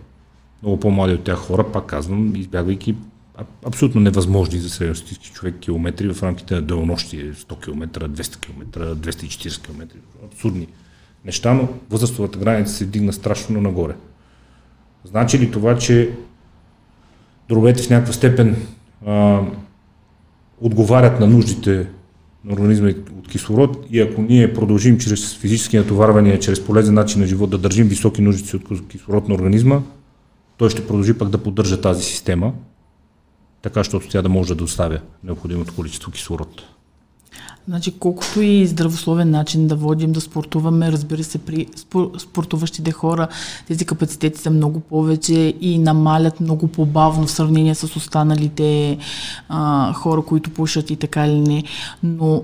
[0.62, 2.96] Много по-млади от тях хора, пак казвам, избягвайки
[3.66, 9.62] абсолютно невъзможни за средностатистически човек километри в рамките на делнощи 100 км, 200 км, 240
[9.66, 9.96] км.
[10.26, 10.68] Абсурдни
[11.26, 13.96] неща, но възрастовата граница се дигна страшно нагоре.
[15.04, 16.12] Значи ли това, че
[17.50, 18.56] дробете в някаква степен
[19.06, 19.42] а,
[20.62, 21.88] отговарят на нуждите
[22.46, 27.28] на организма от кислород и ако ние продължим чрез физически натоварвания, чрез полезен начин на
[27.28, 29.82] живот да държим високи нуждици от кислород на организма,
[30.58, 32.54] той ще продължи пък да поддържа тази система,
[33.66, 36.62] така, защото тя да може да доставя необходимото количество кислород.
[37.68, 41.68] Значи, колкото и здравословен начин да водим, да спортуваме, разбира се, при
[42.18, 43.28] спортуващите хора
[43.68, 48.98] тези капацитети са много повече и намалят много по-бавно в сравнение с останалите
[49.50, 51.64] а, хора, които пушат и така или не.
[52.04, 52.44] Но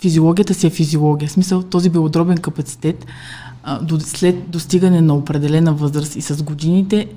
[0.00, 1.28] физиологията си е физиология.
[1.28, 3.06] В смисъл, този белодробен капацитет
[3.62, 7.08] а, до, след достигане на определена възраст и с годините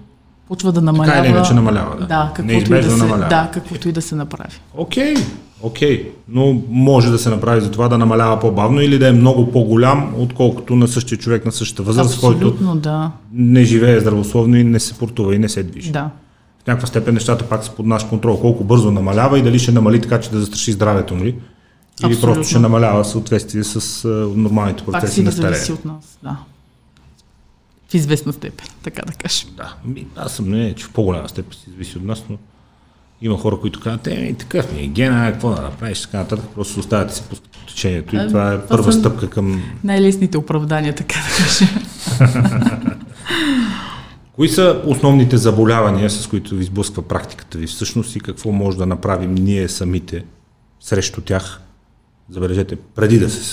[0.47, 1.13] почва да намалява.
[1.13, 2.05] Така или иначе намалява, да.
[2.05, 3.29] Да, каквото, и да, се, намалява.
[3.29, 4.59] да, каквото и да се направи.
[4.77, 5.25] Окей, okay,
[5.61, 6.09] окей, okay.
[6.29, 10.13] но може да се направи за това да намалява по-бавно или да е много по-голям,
[10.17, 13.11] отколкото на същия човек на същата възраст, който да.
[13.33, 15.91] не живее здравословно и не се портува и не се движи.
[15.91, 16.09] Да.
[16.63, 18.39] В някаква степен нещата пак са под наш контрол.
[18.39, 21.35] Колко бързо намалява и дали ще намали така, че да застраши здравето му ли.
[22.03, 22.33] Или Абсолютно.
[22.33, 25.85] просто ще намалява в съответствие с uh, нормалните процеси пак си на да зависи от
[25.85, 26.37] нас, да
[27.97, 29.49] известна степен, така да кажем.
[29.57, 29.75] Да,
[30.15, 32.37] аз съм не, че в по-голяма степен си зависи от нас, но
[33.21, 36.79] има хора, които казват, е, такъв ми е гена, какво да направиш, така нататък, просто
[36.79, 37.35] оставяте се по
[37.67, 38.15] течението.
[38.15, 39.63] И а, това е първа това стъпка към...
[39.83, 41.65] Най-лесните оправдания, така да кажа.
[44.35, 48.85] Кои са основните заболявания, с които ви сблъсква практиката ви всъщност и какво може да
[48.85, 50.25] направим ние самите
[50.79, 51.61] срещу тях,
[52.29, 53.43] забележете, преди да се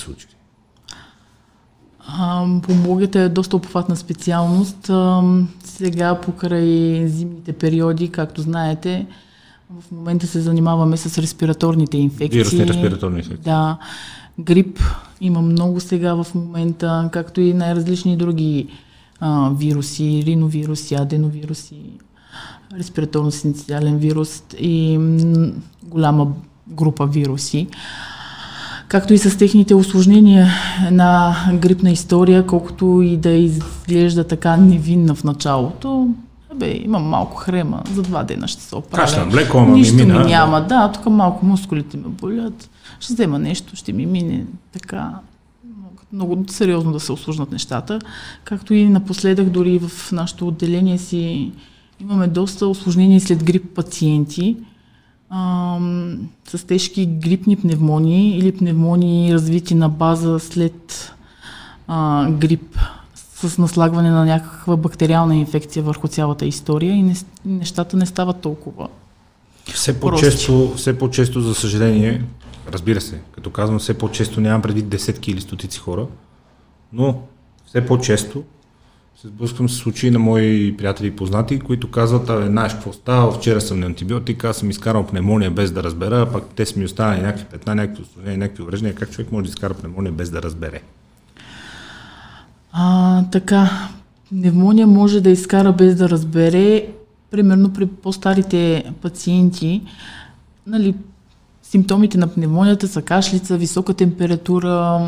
[2.04, 2.60] случи?
[2.62, 4.90] Помогата е доста обхватна специалност.
[5.64, 9.06] Сега покрай зимните периоди, както знаете,
[9.80, 12.38] в момента се занимаваме с респираторните инфекции.
[12.38, 13.44] Вирусни респираторни инфекции.
[13.44, 13.78] Да.
[14.38, 14.78] Грип
[15.20, 18.68] има много сега в момента, както и най-различни други
[19.20, 21.82] а, вируси, риновируси, аденовируси,
[22.78, 26.26] респираторно-синциален вирус и м- голяма
[26.68, 27.68] група вируси.
[28.90, 30.48] Както и с техните осложнения
[30.90, 36.08] на грипна история, колкото и да изглежда така невинна в началото,
[36.54, 39.04] бе, имам малко хрема, за два дена ще се оправя.
[39.04, 43.14] Кашля, млеко, ама Нищо ми, мина, ми няма, да, тук малко мускулите ме болят, ще
[43.14, 44.44] взема нещо, ще ми мине.
[44.72, 45.10] Така
[46.12, 47.98] много сериозно да се осложнат нещата.
[48.44, 51.52] Както и напоследък, дори в нашето отделение си
[52.00, 54.56] имаме доста осложнения след грип пациенти
[55.30, 61.12] ам, с тежки грипни пневмонии или пневмонии развити на база след
[61.86, 62.78] а, грип
[63.14, 67.14] с наслагване на някаква бактериална инфекция върху цялата история и не,
[67.44, 68.88] нещата не стават толкова.
[69.74, 72.24] Все по-често, все по-често, за съжаление,
[72.72, 76.06] разбира се, като казвам все по-често, нямам преди десетки или стотици хора,
[76.92, 77.22] но
[77.66, 78.42] все по-често
[79.16, 83.32] се сблъсквам с случаи на мои приятели и познати, които казват, а знаеш какво става,
[83.32, 86.84] вчера съм на антибиотик, аз съм изкарал пневмония без да разбера, пък те са ми
[86.84, 88.94] останали някакви петна, някакви осложнения, някакви увреждания.
[88.94, 90.80] Как човек може да изкара пневмония без да разбере?
[92.72, 93.70] А, така,
[94.30, 96.86] пневмония може да изкара без да разбере,
[97.30, 99.82] примерно при по-старите пациенти,
[100.66, 100.94] нали,
[101.62, 105.00] симптомите на пневмонията са кашлица, висока температура,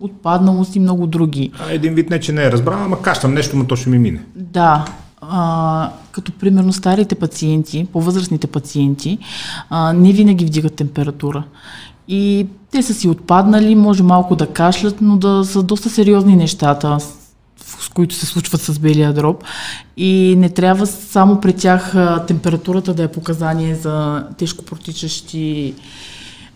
[0.00, 1.50] отпадналост и много други.
[1.58, 3.98] А, един вид не, че не е разбрал, ама кашлям нещо, но то ще ми
[3.98, 4.20] мине.
[4.36, 4.84] Да,
[5.20, 9.18] а, като примерно старите пациенти, по-възрастните пациенти,
[9.70, 11.44] а, не винаги вдигат температура.
[12.08, 16.98] И те са си отпаднали, може малко да кашлят, но да са доста сериозни нещата,
[17.80, 19.44] с които се случват с белия дроб.
[19.96, 21.94] И не трябва само при тях
[22.26, 25.74] температурата да е показание за тежко протичащи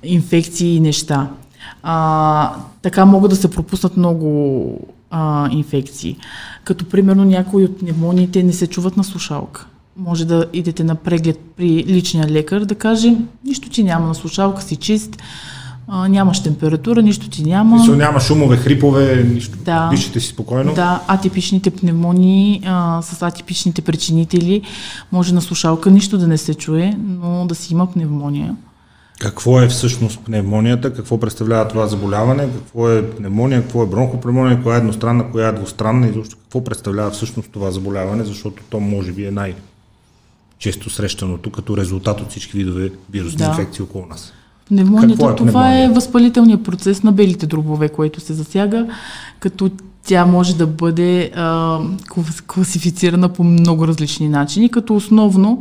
[0.02, 1.28] инфекции и неща.
[1.82, 6.16] А, така могат да се пропуснат много а, инфекции.
[6.64, 11.40] Като примерно някои от пневмониите не се чуват на слушалка може да идете на преглед
[11.56, 15.22] при личния лекар, да каже, нищо ти няма на слушалка си чист,
[15.88, 17.76] а, нямаш температура, нищо ти няма.
[17.76, 19.58] Мисъл, няма шумове, хрипове, нищо.
[19.64, 20.74] Да, дишате си спокойно.
[20.74, 24.62] Да, атипичните пневмонии а, с атипичните причинители
[25.12, 28.56] може на слушалка нищо да не се чуе, но да си има пневмония.
[29.20, 30.92] Какво е всъщност пневмонията?
[30.92, 32.42] Какво представлява това заболяване?
[32.42, 33.62] Какво е пневмония?
[33.62, 34.62] Какво е бронхопневмония?
[34.62, 35.30] Коя е едностранна?
[35.30, 36.08] Коя е двустранна?
[36.08, 38.24] И защо какво представлява всъщност това заболяване?
[38.24, 39.54] Защото то може би е най-
[40.58, 43.44] често срещаното като резултат от всички видове вирусни да.
[43.44, 44.32] инфекции около нас.
[44.68, 45.84] Пневмонията, е това пневмония?
[45.84, 48.86] е възпалителният процес на белите дробове, който се засяга,
[49.40, 49.70] като
[50.04, 51.78] тя може да бъде а,
[52.46, 55.60] класифицирана по много различни начини, като основно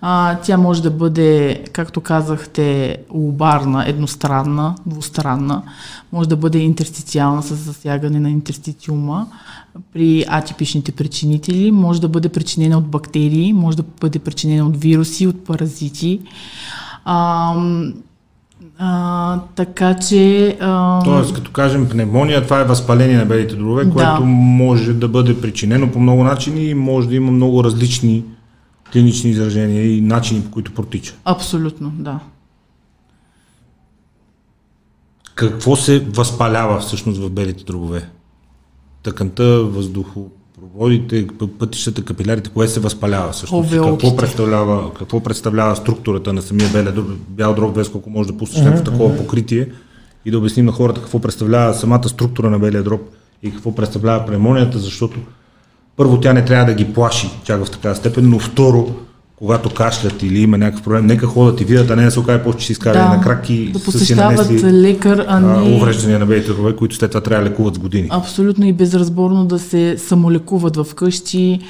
[0.00, 5.62] а, тя може да бъде, както казахте, лобарна, едностранна, двустранна,
[6.12, 9.26] може да бъде интерстициална с засягане на интерстициума
[9.92, 15.26] при атипичните причинители, може да бъде причинена от бактерии, може да бъде причинена от вируси,
[15.26, 16.20] от паразити.
[17.04, 17.54] А,
[18.78, 20.56] а, така че...
[20.60, 21.02] А...
[21.04, 23.90] Тоест, като кажем пневмония, това е възпаление на белите дробове, да.
[23.90, 28.24] което може да бъде причинено по много начини и може да има много различни
[28.92, 31.14] клинични изражения и начини, по които протича.
[31.24, 32.18] Абсолютно, да.
[35.34, 38.08] Какво се възпалява всъщност в белите дробове?
[39.02, 39.64] Тъканта,
[40.74, 41.26] въздухопроводите,
[41.58, 43.70] пътищата, капилярите, кое се възпалява всъщност?
[43.70, 46.68] Какво представлява, какво представлява структурата на самия
[47.28, 48.64] бял дроб, без колко може да пуснеш mm-hmm.
[48.64, 49.68] някакво такова покритие
[50.24, 53.00] и да обясним на хората какво представлява самата структура на белия дроб
[53.42, 55.18] и какво представлява пневмонията, защото
[55.96, 58.94] първо тя не трябва да ги плаши чак в такава степен, но второ,
[59.42, 62.42] когато кашлят или има някакъв проблем, нека ходят и видят, а не да се окаже
[62.44, 65.76] после, че си изкарали да, на крак и да посещават си лекар, а не...
[65.76, 68.08] увреждания на белите дробове, които след това трябва да лекуват с години.
[68.10, 71.60] Абсолютно и безразборно да се самолекуват в къщи.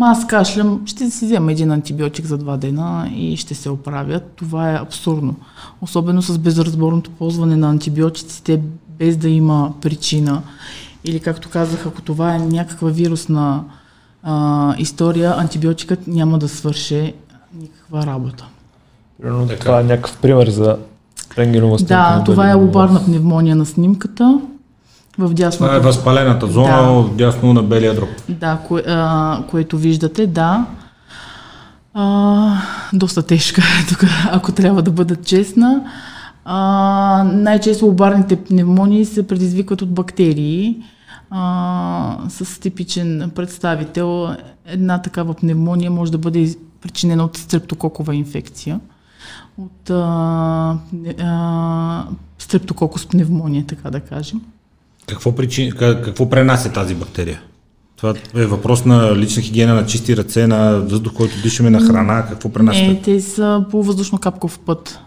[0.00, 4.32] аз кашлям, ще си взема един антибиотик за два дена и ще се оправят.
[4.36, 5.34] Това е абсурдно.
[5.80, 8.60] Особено с безразборното ползване на антибиотиците,
[8.98, 10.42] без да има причина.
[11.04, 13.64] Или както казах, ако това е някаква вирусна
[14.22, 17.14] а, история, антибиотикът няма да свърши
[17.54, 18.46] никаква работа.
[19.60, 20.76] Това е някакъв пример за
[21.38, 21.94] рентгенова снимка.
[21.94, 24.40] Да, това е лобарна пневмония на снимката.
[25.18, 25.66] В дясно.
[25.66, 27.08] Това е възпалената зона, да.
[27.08, 28.08] дясно на белия дроб.
[28.28, 30.66] Да, кое, а, което виждате, да.
[31.94, 32.56] А,
[32.92, 35.82] доста тежка е тук, ако трябва да бъда честна.
[36.44, 40.76] А, най-често обарните пневмонии се предизвикват от бактерии.
[41.30, 48.80] А, с типичен представител една такава пневмония може да бъде причинена от стрептококова инфекция,
[49.58, 50.78] от а,
[51.18, 52.04] а,
[52.38, 54.40] стрептококус пневмония, така да кажем.
[55.06, 57.40] Какво, причин, какво пренася тази бактерия?
[57.96, 62.26] Това е въпрос на лична хигиена, на чисти ръце, на въздух, който дишаме, на храна.
[62.28, 62.82] Какво пренася?
[62.82, 65.00] Не, те са по въздушно-капков път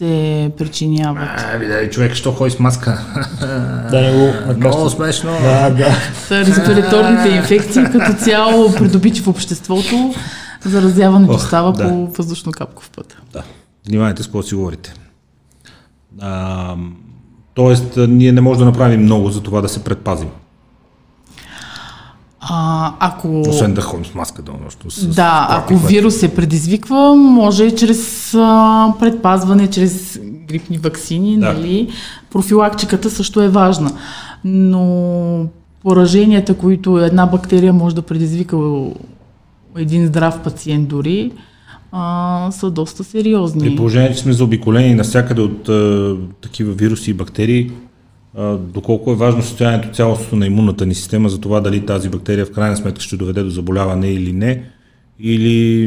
[0.00, 1.28] се причиняват.
[1.36, 3.00] А, видали, човек, що ходи с маска?
[3.90, 5.30] да не го Много смешно.
[5.42, 5.96] Да, да.
[6.26, 10.14] Са респираторните инфекции като цяло придобити в обществото.
[10.64, 11.88] Заразяването Ох, става да.
[11.88, 13.16] по въздушно-капков път.
[13.32, 13.42] Да.
[13.88, 14.94] Внимавайте с какво си говорите.
[16.20, 16.76] А,
[17.54, 20.28] тоест, ние не можем да направим много за това да се предпазим.
[22.40, 23.40] А, ако...
[23.40, 24.90] Освен да ходим с маска до нощно.
[24.90, 31.52] С, да, ако вирус се предизвиква, може чрез а, предпазване, чрез грипни вакцини, да.
[31.52, 31.88] нали?
[32.32, 33.92] Профилактиката също е важна.
[34.44, 35.46] Но
[35.82, 38.56] пораженията, които една бактерия може да предизвика
[39.76, 41.32] един здрав пациент дори,
[41.92, 43.60] а, са доста сериозни.
[43.60, 47.70] При положение, че сме заобиколени навсякъде от а, такива вируси и бактерии,
[48.58, 52.52] доколко е важно състоянието цялостното на имунната ни система за това дали тази бактерия в
[52.52, 54.64] крайна сметка ще доведе до заболяване или не,
[55.20, 55.84] или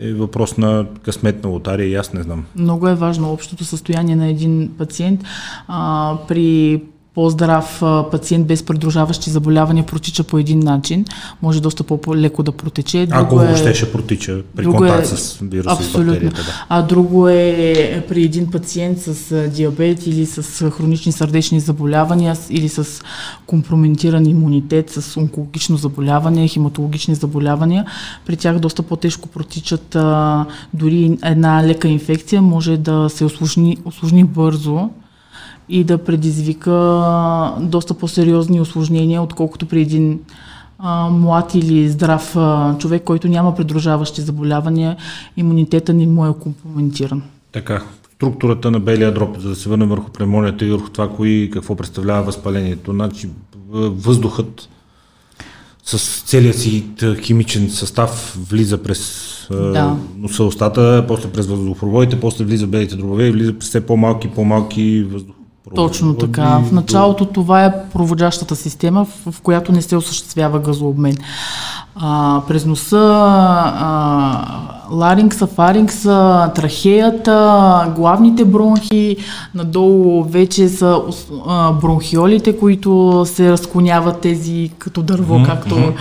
[0.00, 2.44] е въпрос на късметна лотария и аз не знам.
[2.56, 5.20] Много е важно общото състояние на един пациент.
[5.68, 6.82] А, при
[7.14, 11.04] по-здрав пациент без придружаващи заболявания протича по един начин,
[11.42, 13.06] може доста по-леко да протече.
[13.06, 16.12] Друго Ако е- въобще е, ще протича при контакт е, с вируса абсолютно.
[16.12, 16.42] и бактерията.
[16.42, 16.66] Да.
[16.68, 23.02] А друго е при един пациент с диабет или с хронични сърдечни заболявания или с
[23.46, 27.86] компрометиран имунитет, с онкологично заболяване, хематологични заболявания.
[28.26, 34.24] При тях доста по-тежко протичат а, дори една лека инфекция може да се осложни, осложни
[34.24, 34.90] бързо
[35.72, 36.72] и да предизвика
[37.60, 40.20] доста по-сериозни осложнения, отколкото при един
[40.78, 44.96] а, млад или здрав а, човек, който няма придружаващи заболявания,
[45.36, 47.22] имунитета ни му е компрометиран.
[47.52, 47.82] Така,
[48.14, 51.76] структурата на белия дроб, за да се върнем върху премонията и върху това, кои, какво
[51.76, 52.92] представлява възпалението.
[52.92, 53.28] Значи,
[53.70, 54.68] въздухът
[55.84, 56.84] с целият си
[57.22, 59.96] химичен състав влиза през да.
[60.16, 65.06] носа, устата, после през въздухопроводите, после влиза белите дробове и влиза през все по-малки, по-малки
[65.10, 65.36] въздух,
[65.74, 66.58] точно така.
[66.58, 71.16] В началото това е проводящата система, в, в която не се осъществява газообмен.
[71.96, 74.44] А, през носа, а,
[74.90, 79.16] ларингса, фарингса, трахеята, главните бронхи,
[79.54, 81.00] надолу вече са
[81.46, 85.94] а, бронхиолите, които се разклоняват тези като дърво, mm-hmm, както mm-hmm.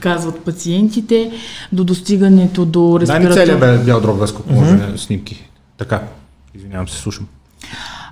[0.00, 1.30] казват пациентите,
[1.72, 3.34] до достигането до респиратор.
[3.34, 4.96] Дай ми целият бял дроб, mm-hmm.
[4.96, 5.44] снимки.
[5.78, 6.02] Така,
[6.54, 7.26] извинявам се, слушам.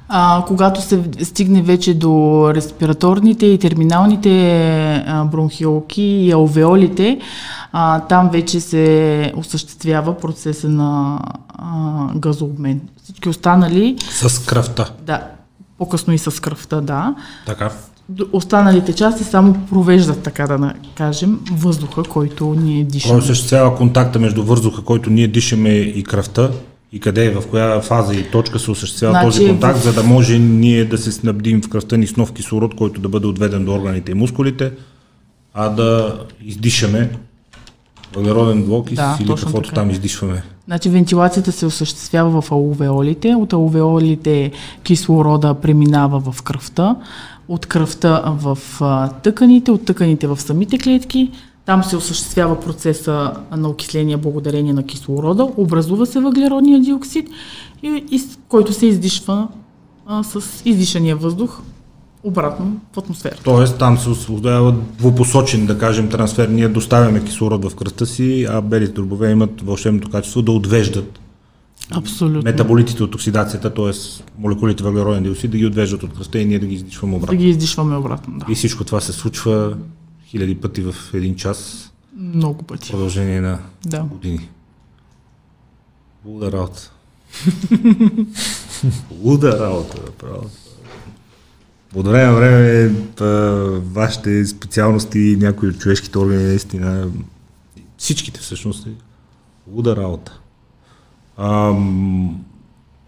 [0.08, 7.20] А, когато се стигне вече до респираторните и терминалните а, бронхиолки и алвеолите,
[7.72, 12.80] а, там вече се осъществява процеса на а, газообмен.
[13.04, 13.96] Всички останали...
[14.10, 14.88] С кръвта.
[15.02, 15.22] Да,
[15.78, 17.14] по-късно и с кръвта, да.
[17.46, 17.70] Така.
[18.32, 23.12] Останалите части само провеждат, така да кажем, въздуха, който ние дишаме.
[23.12, 26.50] Който осъществява контакта между въздуха, който ние дишаме и кръвта,
[26.96, 29.82] и къде, в коя фаза и точка се осъществява значи, този контакт, в...
[29.82, 33.08] за да може ние да се снабдим в кръвта ни с нов кислород, който да
[33.08, 34.72] бъде отведен до органите и мускулите,
[35.54, 37.10] а да издишаме
[38.14, 39.74] въглероден двуокис да, или каквото така.
[39.74, 40.42] там издишваме.
[40.66, 46.96] Значи вентилацията се осъществява в алувеолите, от алувеолите кислорода преминава в кръвта,
[47.48, 48.58] от кръвта в
[49.22, 51.30] тъканите, от тъканите в самите клетки,
[51.66, 57.28] там се осъществява процеса на окисление благодарение на кислорода, образува се въглеродния диоксид,
[57.82, 59.48] и, и, който се издишва
[60.06, 61.60] а, с издишания въздух
[62.22, 63.42] обратно в атмосферата.
[63.42, 66.48] Тоест там се освобождава двупосочен, да кажем, трансфер.
[66.48, 71.20] Ние доставяме кислород в кръста си, а белите дробове имат вълшебното качество да отвеждат
[71.90, 72.42] Абсолютно.
[72.42, 73.90] метаболитите от оксидацията, т.е.
[74.38, 77.38] молекулите въглероден диоксид, да ги отвеждат от кръста и ние да ги издишваме обратно.
[77.38, 78.46] Да ги издишваме обратно, да.
[78.52, 79.76] И всичко това се случва
[80.26, 81.90] хиляди пъти в един час.
[82.16, 82.90] Много пъти.
[82.90, 84.02] Продължение на да.
[84.02, 84.48] години.
[86.24, 86.92] Луда работа.
[89.22, 90.50] Луда работа, направо.
[91.94, 92.88] От време на време
[93.80, 97.08] вашите специалности, някои от човешките органи, наистина,
[97.98, 98.88] всичките всъщност,
[99.68, 100.40] луда работа.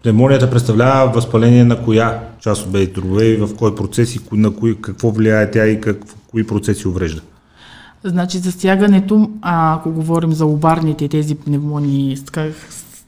[0.03, 4.55] пневмонията представлява възпаление на коя част от белите дробове и в кой процес и на
[4.55, 5.97] кои, какво влияе тя и как,
[6.31, 7.21] кои процеси уврежда?
[8.03, 12.17] Значи засягането, а, ако говорим за обарните тези пневмонии,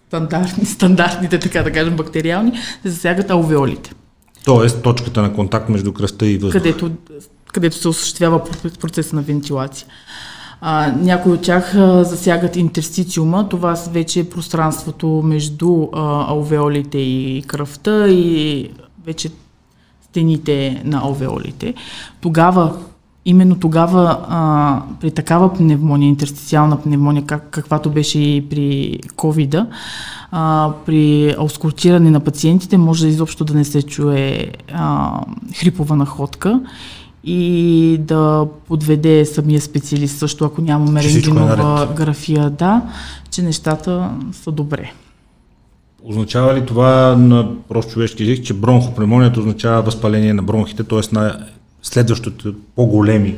[0.08, 2.52] стандартни, стандартните, така да кажем, бактериални,
[2.82, 3.92] се засягат алвеолите.
[4.46, 6.64] Тоест точката на контакт между кръста и въздуха.
[6.64, 6.92] Където,
[7.54, 8.44] където се осъществява
[8.80, 9.88] процеса на вентилация.
[10.62, 17.44] А, някои от тях а, засягат интерстициума, това вече е пространството между а, алвеолите и
[17.48, 18.70] кръвта и
[19.06, 19.30] вече
[20.10, 21.74] стените на алвеолите.
[22.22, 22.78] Тогава
[23.26, 29.66] именно тогава а, при такава пневмония, интерстициална пневмония, как, каквато беше и при covid
[30.86, 35.12] при аускултиране на пациентите може изобщо да не се чуе а,
[35.60, 36.62] хрипова находка
[37.24, 42.82] и да подведе самия специалист също, ако нямаме е рентгенова графия, да,
[43.32, 44.92] че нещата са добре.
[46.04, 51.16] Означава ли това на прост човешки език, че бронхопневмонията означава възпаление на бронхите, т.е.
[51.16, 51.48] на
[51.82, 53.36] следващото по-големи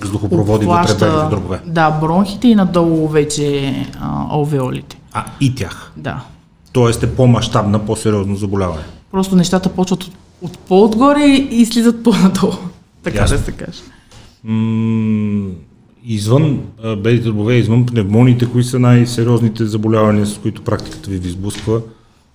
[0.00, 1.60] въздухопроводи вътре белите дробове?
[1.66, 4.98] Да, бронхите и надолу вече а, алвеолите.
[5.12, 5.92] А, и тях?
[5.96, 6.24] Да.
[6.72, 8.82] Тоест е по-масштабна, по-сериозно заболяване?
[9.10, 10.12] Просто нещата почват от,
[10.42, 12.52] от по-отгоре и слизат по-надолу.
[13.02, 13.36] Така Ясно.
[13.36, 13.80] да се каже.
[14.44, 15.50] М-
[16.04, 16.60] извън
[16.98, 21.80] белите дробове, извън пневмоните, кои са най-сериозните заболявания, с които практиката ви ви сблъсква,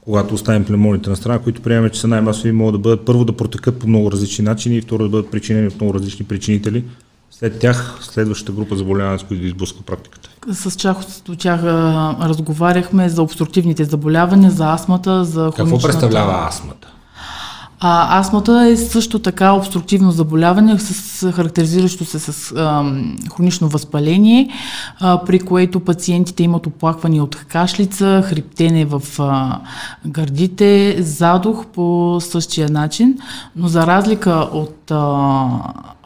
[0.06, 3.38] когато оставим пневмоните на страна, които приемаме, че са най-масови, могат да бъдат първо да
[3.38, 6.84] протекат по много различни начини и второ да бъдат причинени от много различни причинители.
[7.32, 10.30] След тях, следващата група заболявания, с които ви изблъсква практиката.
[10.54, 15.64] С част от тях разговаряхме за обструктивните заболявания, за астмата, за хроничната...
[15.64, 16.95] Какво представлява астмата?
[17.80, 22.84] А, астмата е също така обструктивно заболяване, с, характеризиращо се с а,
[23.36, 24.50] хронично възпаление,
[25.00, 29.60] а, при което пациентите имат оплаквания от кашлица, хриптене в а,
[30.08, 33.18] гърдите, задух по същия начин,
[33.56, 35.48] но за разлика от а,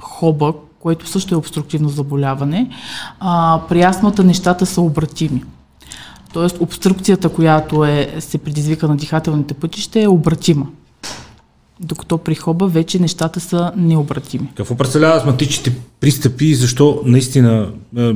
[0.01, 2.69] хоба, което също е обструктивно заболяване,
[3.19, 5.43] а, при астмата нещата са обратими.
[6.33, 10.65] Тоест обструкцията, която е, се предизвика на дихателните пътища е обратима
[11.79, 14.49] докато при хоба вече нещата са необратими.
[14.55, 18.15] Какво представлява астматичните пристъпи и защо наистина, е,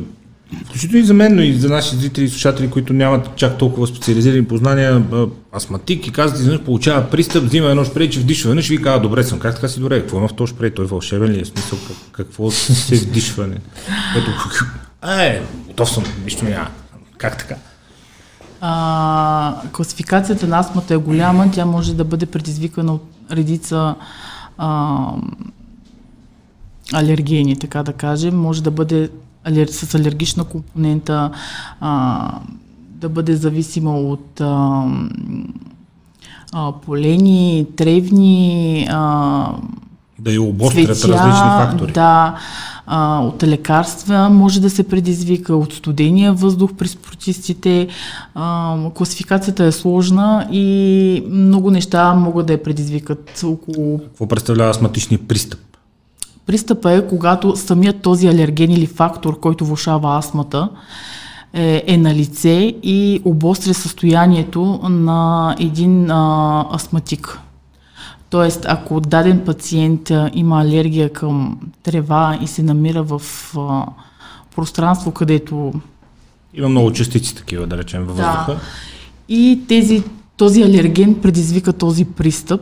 [0.66, 3.88] включително и за мен, но и за нашите зрители и слушатели, които нямат чак толкова
[3.88, 5.16] специализирани познания, е,
[5.57, 9.01] астматик и казват, изведнъж получава пристъп, взима едно шпрей, че вдишва веднъж и ви казва,
[9.01, 11.41] добре съм, как така си добре, какво има в този шпрей, той е вълшебен ли
[11.41, 11.80] е, смисъл,
[12.11, 13.57] какво се вдишване,
[14.14, 14.32] което,
[15.22, 16.68] е, готов съм, нищо няма,
[17.18, 17.55] как така?
[18.66, 23.96] А, класификацията на астмата е голяма, тя може да бъде предизвикана от редица
[24.58, 25.08] а,
[26.94, 28.42] алергени, така да кажем.
[28.42, 29.10] Може да бъде
[29.44, 29.68] алер...
[29.68, 31.32] с алергична компонента,
[31.80, 32.30] а,
[32.90, 34.84] да бъде зависима от а,
[36.54, 39.48] а, полени, тревни, а,
[40.20, 41.92] да я обострят различни фактори.
[41.92, 42.36] Да,
[42.86, 47.88] а, от лекарства може да се предизвика, от студения въздух при спортистите.
[48.36, 54.00] А, класификацията е сложна и много неща могат да я предизвикат около...
[54.00, 55.60] Какво представлява астматичния пристъп?
[56.46, 60.70] Пристъпа е когато самият този алерген или фактор, който влушава астмата,
[61.54, 67.40] е, е на лице и обостря състоянието на един а, астматик.
[68.34, 73.22] Тоест, ако даден пациент има алергия към трева и се намира в
[73.58, 73.86] а,
[74.56, 75.74] пространство, където...
[76.54, 78.54] Има много частици такива, да речем, във въздуха.
[78.54, 78.60] Да.
[79.30, 80.04] И тези,
[80.38, 82.62] този алерген предизвика този пристъп,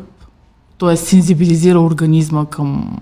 [0.79, 0.97] т.е.
[0.97, 2.99] сензибилизира организма към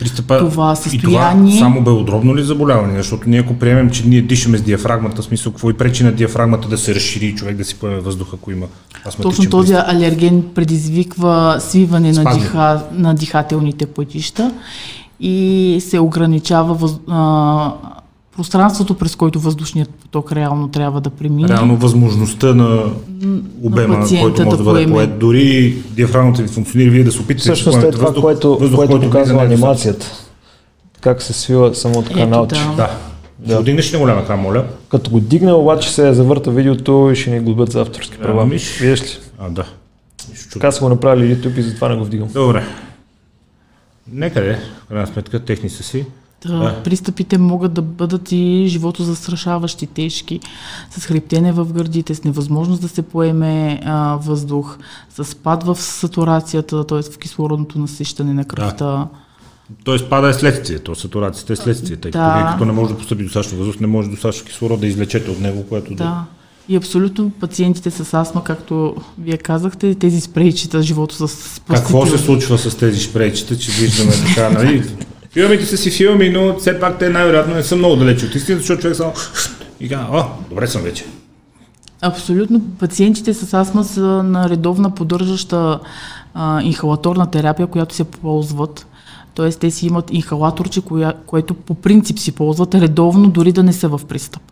[0.00, 1.54] Пристъпа, това състояние.
[1.54, 2.96] И това само белодробно ли заболяване?
[2.96, 6.12] Защото ние ако приемем, че ние дишаме с диафрагмата, в смисъл какво и пречи на
[6.12, 8.66] диафрагмата да се разшири и човек да си поеме въздух, ако има
[9.22, 9.88] Точно този пристъп.
[9.88, 14.52] алерген предизвиква свиване на, диха, на дихателните пътища
[15.20, 17.72] и се ограничава въз, а,
[18.40, 21.48] пространството, през който въздушният поток реално трябва да премине.
[21.48, 22.82] Реално възможността на
[23.62, 25.18] обема, на който може да, да бъде поет.
[25.18, 28.92] Дори диафрагмата ви функционира, вие да се опитате Всъщност е това, въздух, което, въздух, което
[28.92, 30.06] който показва анимацията.
[31.00, 32.54] Как се свива самото каналче.
[32.54, 32.74] Да.
[32.76, 32.90] да.
[33.38, 33.54] Да.
[33.54, 34.64] Ще дигнеш ли голям екран, моля?
[34.90, 38.42] Като го дигне, обаче се завърта видеото и ще ни глобят за авторски права.
[38.42, 39.18] Ами, Видиш ли?
[39.38, 39.64] А, да.
[40.52, 42.28] Така са го направили YouTube и затова не го вдигам.
[42.28, 42.64] Добре.
[44.12, 46.06] Нека де, в крайна сметка, техни са си.
[46.46, 50.40] Да, пристъпите могат да бъдат и живото застрашаващи, тежки,
[50.90, 54.78] с хриптене в гърдите, с невъзможност да се поеме а, въздух,
[55.10, 57.02] с спад в сатурацията, т.е.
[57.02, 58.84] в кислородното насищане на кръвта.
[58.84, 59.06] Да.
[59.84, 62.34] Тоест пада е следствие, то сатурацията е следствие, тъй да.
[62.34, 65.40] като, като не може да постъпи достатъчно въздух, не може достатъчно кислород да излечете от
[65.40, 66.04] него, което да.
[66.04, 66.24] да
[66.68, 72.58] И абсолютно пациентите с астма, както вие казахте, тези спрейчета, живото с Какво се случва
[72.58, 74.84] с тези спрейчета, че виждаме така, нали?
[75.32, 78.60] Филмите са си филми, но все пак те най-вероятно не са много далече от истината,
[78.60, 79.12] защото човек само
[79.80, 81.04] и казва, о, добре съм вече.
[82.02, 82.60] Абсолютно.
[82.78, 85.80] Пациентите с астма са на редовна поддържаща
[86.34, 88.86] а, инхалаторна терапия, която се ползват.
[89.34, 93.72] Тоест, те си имат инхалаторче, коя, което по принцип си ползват редовно, дори да не
[93.72, 94.42] са в пристъп.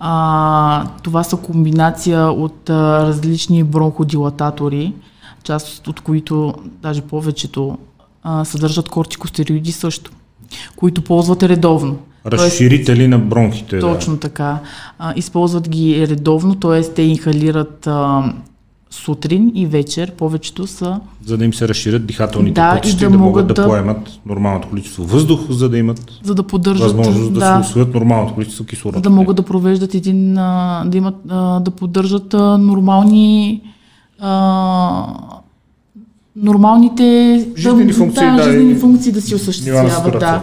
[0.00, 4.92] А, това са комбинация от а, различни бронходилататори,
[5.42, 7.78] част от които, даже повечето,
[8.26, 10.10] а, съдържат кортикостероиди също,
[10.76, 11.98] които ползват редовно.
[12.26, 13.78] Разширители на бронхите.
[13.78, 14.20] Точно да.
[14.20, 14.58] така.
[14.98, 16.82] А, използват ги редовно, т.е.
[16.82, 18.32] те инхалират а,
[18.90, 21.00] сутрин и вечер, повечето са...
[21.24, 24.10] За да им се разширят дихателните да, пътища и да, да могат да, да поемат
[24.26, 28.34] нормалното количество въздух, за да имат за да поддържат, възможност да, да се усвоят нормалното
[28.34, 28.94] количество кислород.
[28.94, 31.16] За да могат да провеждат един, да имат,
[31.64, 33.62] да поддържат нормални
[36.36, 40.20] нормалните жизнени функции, да, да, жизнени функции да си осъществяват.
[40.20, 40.42] Да.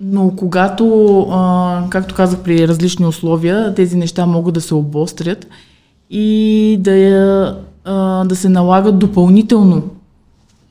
[0.00, 5.46] Но когато, а, както казах, при различни условия, тези неща могат да се обострят
[6.10, 9.82] и да, а, да се налагат допълнително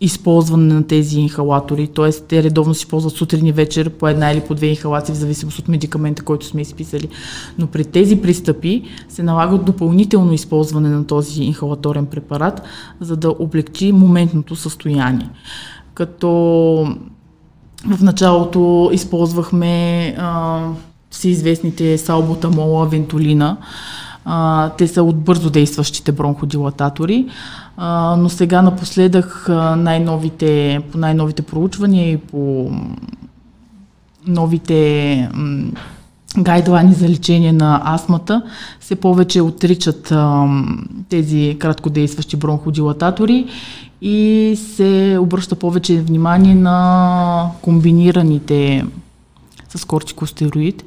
[0.01, 2.11] използване на тези инхалатори, т.е.
[2.11, 5.59] те редовно си ползват сутрин и вечер по една или по две инхалации, в зависимост
[5.59, 7.07] от медикамента, който сме изписали.
[7.59, 12.61] Но при тези пристъпи се налагат допълнително използване на този инхалаторен препарат,
[12.99, 15.29] за да облегчи моментното състояние.
[15.93, 16.29] Като
[17.87, 20.61] в началото използвахме а,
[21.09, 23.57] всеизвестните салботамола, вентолина,
[24.25, 27.27] а, те са от бързо действащите бронходилататори,
[27.77, 29.45] а, но сега напоследък
[29.77, 32.71] най-новите, по най-новите проучвания и по
[34.27, 35.29] новите
[36.37, 38.41] гайдлайни за лечение на астмата
[38.79, 40.47] се повече отричат а,
[41.09, 43.47] тези краткодействащи бронходилататори
[44.01, 48.85] и се обръща повече внимание на комбинираните
[49.69, 50.83] с кортикостероид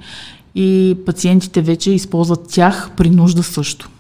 [0.54, 3.90] и пациентите вече използват тях при нужда също.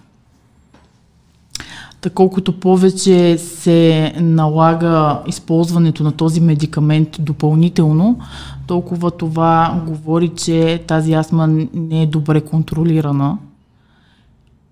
[2.00, 8.18] Така колкото повече се налага използването на този медикамент допълнително,
[8.66, 13.38] толкова това говори, че тази астма не е добре контролирана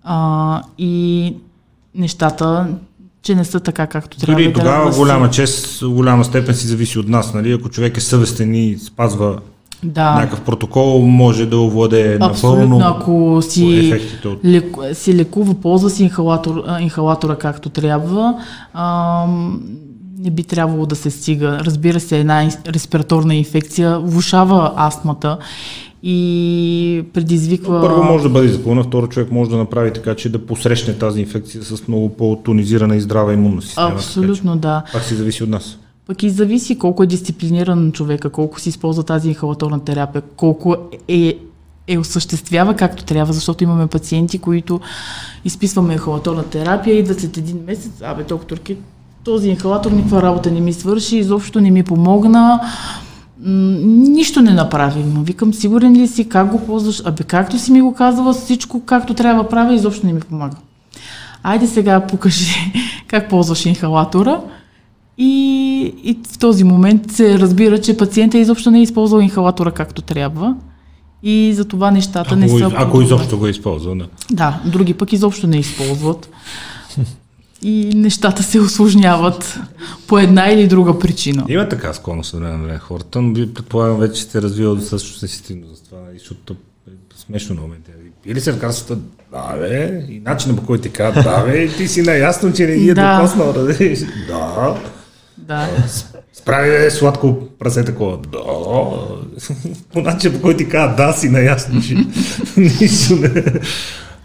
[0.03, 1.35] а, и
[1.95, 2.67] нещата,
[3.21, 4.43] че не са така както трябва.
[4.43, 7.33] Дори тогава да голяма чест, голяма степен си зависи от нас.
[7.33, 7.51] Нали?
[7.51, 9.39] Ако човек е съвестен и спазва
[9.83, 10.15] да.
[10.15, 13.93] някакъв протокол може да овладее напълно ако си,
[14.25, 14.45] от...
[14.45, 18.35] леку, си лекува, ползва си инхалатор, инхалатора както трябва,
[18.73, 19.25] а,
[20.17, 21.59] не би трябвало да се стига.
[21.61, 25.37] Разбира се, една респираторна инфекция влушава астмата
[26.03, 27.81] и предизвиква...
[27.81, 31.21] Първо може да бъде излекувана, второ човек може да направи така, че да посрещне тази
[31.21, 33.87] инфекция с много по-тонизирана и здрава имунна система.
[33.87, 34.83] Абсолютно, така, да.
[34.93, 35.77] Пак си зависи от нас.
[36.07, 40.75] Пък и зависи колко е дисциплиниран човека, колко си използва тази инхалаторна терапия, колко
[41.07, 41.37] е,
[41.87, 44.79] е осъществява както трябва, защото имаме пациенти, които
[45.45, 48.77] изписваме инхалаторна терапия, идват след един месец, абе докторки,
[49.23, 52.59] този инхалатор никаква работа не ми свърши, изобщо не ми помогна,
[53.39, 55.03] нищо не направи.
[55.23, 57.01] Викам, сигурен ли си, как го ползваш?
[57.05, 60.57] Абе, както си ми го казала, всичко както трябва правя, изобщо не ми помага.
[61.43, 62.73] Айде сега покажи
[63.07, 64.41] как ползваш инхалатора
[65.17, 70.01] и, и в този момент се разбира, че пациента изобщо не е използвал инхалатора както
[70.01, 70.55] трябва.
[71.23, 72.71] И за това нещата ако не са...
[72.75, 74.07] Ако изобщо го е използва, да.
[74.31, 76.29] Да, други пък изобщо не използват.
[77.61, 79.59] И нещата се осложняват
[80.07, 81.45] по една или друга причина.
[81.49, 85.83] Има така склонност на време хората, но ви предполагам вече сте развил достатъчно сенситивно за
[85.83, 86.53] това, защото
[86.87, 87.91] е смешно на моменти.
[88.25, 89.01] Или се лекарствата,
[89.31, 92.77] да бе, и начинът по който ти казват, да бе, ти си наясно, че не
[92.77, 93.15] ги е да.
[93.15, 94.75] докоснал, да, да.
[95.37, 95.69] Да.
[96.33, 98.17] Справи е сладко прасе такова.
[98.17, 98.39] Да.
[99.93, 101.95] По начин, по който ти казва да, си наясно, че
[102.57, 103.43] нищо не.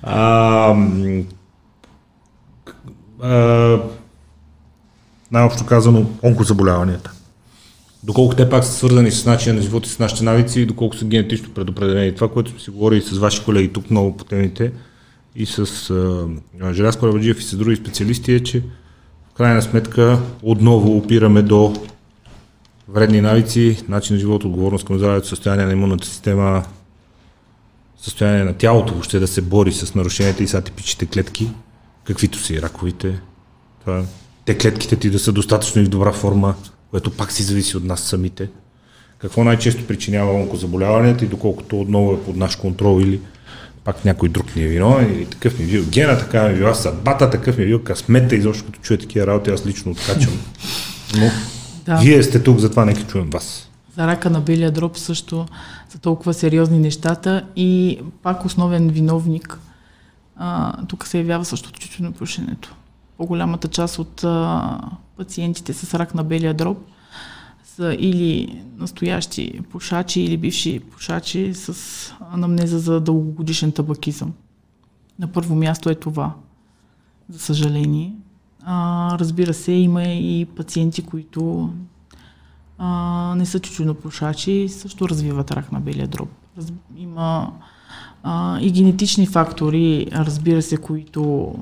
[0.02, 0.74] А,
[3.22, 3.78] а,
[5.30, 7.12] най-общо казано, онкозаболяванията.
[8.02, 10.96] Доколко те пак са свързани с начина на живота и с нашите навици и доколко
[10.96, 12.14] са генетично предопределени.
[12.14, 14.72] Това, което си говорили с ваши колеги тук много по темите
[15.36, 15.66] и с
[16.72, 18.62] Желязко Раваджиев и с други специалисти е, че
[19.38, 21.74] крайна сметка отново опираме до
[22.88, 26.64] вредни навици, начин на живот, отговорност към здравето, състояние на имунната система,
[27.98, 31.50] състояние на тялото, въобще да се бори с нарушенията и с атипичните клетки,
[32.04, 33.20] каквито са и раковите.
[33.80, 34.04] Това,
[34.44, 36.54] те клетките ти да са достатъчно и в добра форма,
[36.90, 38.48] което пак си зависи от нас самите.
[39.18, 43.20] Какво най-често причинява онкозаболяванията и доколкото отново е под наш контрол или
[43.88, 46.56] пак някой друг ни е вино и такъв ми е бил гена, така ми е
[46.56, 49.92] била съдбата, такъв ми е бил късмета и защото като чуя такива работи, аз лично
[49.92, 50.32] откачам.
[51.16, 51.30] Но
[51.86, 51.96] да.
[51.96, 53.70] вие сте тук, затова нека чуем вас.
[53.96, 55.46] За рака на белия дроб също
[55.88, 59.58] са толкова сериозни нещата и пак основен виновник
[60.36, 62.74] а, тук се явява също тютюнопушенето.
[63.16, 64.80] По-голямата част от а,
[65.16, 66.78] пациентите с рак на белия дроб
[67.78, 71.74] са или настоящи пушачи или бивши пушачи с
[72.32, 74.32] анамнеза за дългогодишен табакизъм.
[75.18, 76.34] На първо място е това,
[77.28, 78.12] за съжаление.
[78.64, 81.72] А, разбира се, има и пациенти, които
[82.78, 86.28] а, не са тютюнопушачи, също развиват рак на белия дроб.
[86.56, 87.52] Раз, има
[88.22, 91.54] а, и генетични фактори, разбира се, които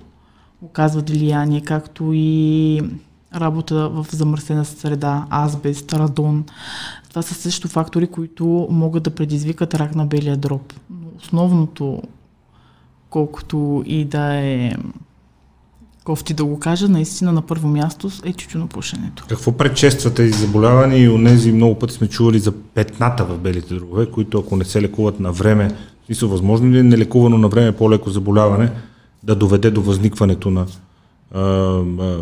[0.62, 2.80] оказват влияние, както и
[3.36, 6.44] работа в замърсена среда, азбест, радон.
[7.08, 10.72] Това са също фактори, които могат да предизвикат рак на белия дроб.
[10.90, 12.02] Но основното,
[13.10, 14.72] колкото и да е
[16.04, 19.24] кофти да го кажа, наистина на първо място е тютюнопушенето.
[19.28, 24.10] Какво предшества тези заболявания и онези много пъти сме чували за петната в белите дробове,
[24.10, 25.70] които ако не се лекуват на време,
[26.06, 28.70] смисъл, възможно ли е нелекувано на време по-леко заболяване
[29.22, 30.66] да доведе до възникването на
[31.34, 32.18] а, а,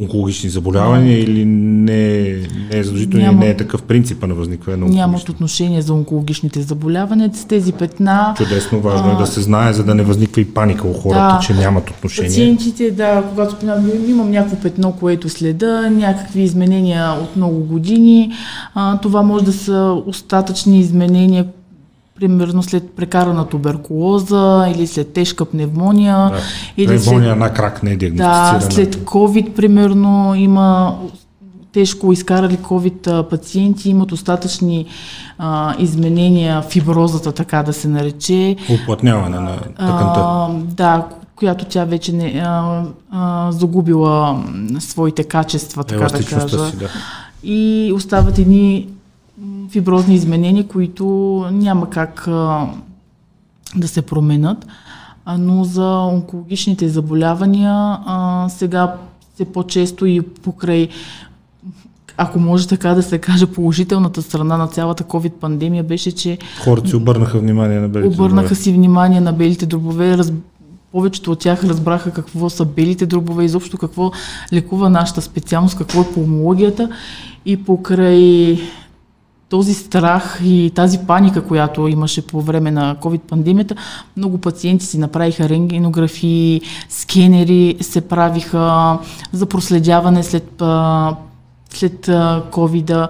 [0.00, 2.36] онкологични заболявания или не,
[2.70, 6.62] не е задължително, Няма, не е такъв принципа на възникване на Нямат отношение за онкологичните
[6.62, 7.30] заболявания.
[7.34, 8.34] С тези петна...
[8.36, 11.34] Чудесно, важно а, е да се знае, за да не възниква и паника у хората,
[11.34, 12.28] да, че нямат отношение.
[12.28, 13.56] Пациентите, да, когато
[14.08, 18.32] имам някакво петно, което следа, някакви изменения от много години,
[18.74, 21.46] а, това може да са остатъчни изменения,
[22.20, 26.16] примерно след прекарана туберкулоза или след тежка пневмония.
[26.16, 26.40] Да.
[26.76, 28.58] Или пневмония след, на крак не е диагностицирана.
[28.58, 30.98] Да, след COVID, примерно, има
[31.72, 34.86] тежко изкарали COVID пациенти, имат остатъчни
[35.38, 38.56] а, изменения, фиброзата, така да се нарече.
[38.82, 40.48] Уплътняване на тъканта.
[40.74, 41.06] да,
[41.36, 44.44] която тя вече не а, а, загубила
[44.78, 46.70] своите качества, така да кажа.
[46.70, 46.88] Си, да.
[47.44, 48.88] И остават едни
[49.70, 51.06] фиброзни изменения, които
[51.52, 52.66] няма как а,
[53.76, 54.66] да се променят.
[55.24, 57.72] А, но за онкологичните заболявания
[58.06, 58.94] а, сега
[59.34, 60.88] все по-често и покрай
[62.20, 66.38] ако може така да се каже, положителната страна на цялата COVID-пандемия беше, че...
[66.64, 68.62] Хората си обърнаха внимание на белите Обърнаха дробове.
[68.62, 70.18] си внимание на белите дробове.
[70.18, 70.32] Раз...
[70.92, 74.10] Повечето от тях разбраха какво са белите дробове, изобщо какво
[74.52, 76.90] лекува нашата специалност, какво е пулмологията.
[77.46, 78.58] И покрай
[79.48, 83.76] този страх и тази паника, която имаше по време на COVID-пандемията,
[84.16, 88.98] много пациенти си направиха рентгенографии, скенери се правиха
[89.32, 90.62] за проследяване след,
[91.70, 92.06] след
[92.50, 93.08] COVID-а.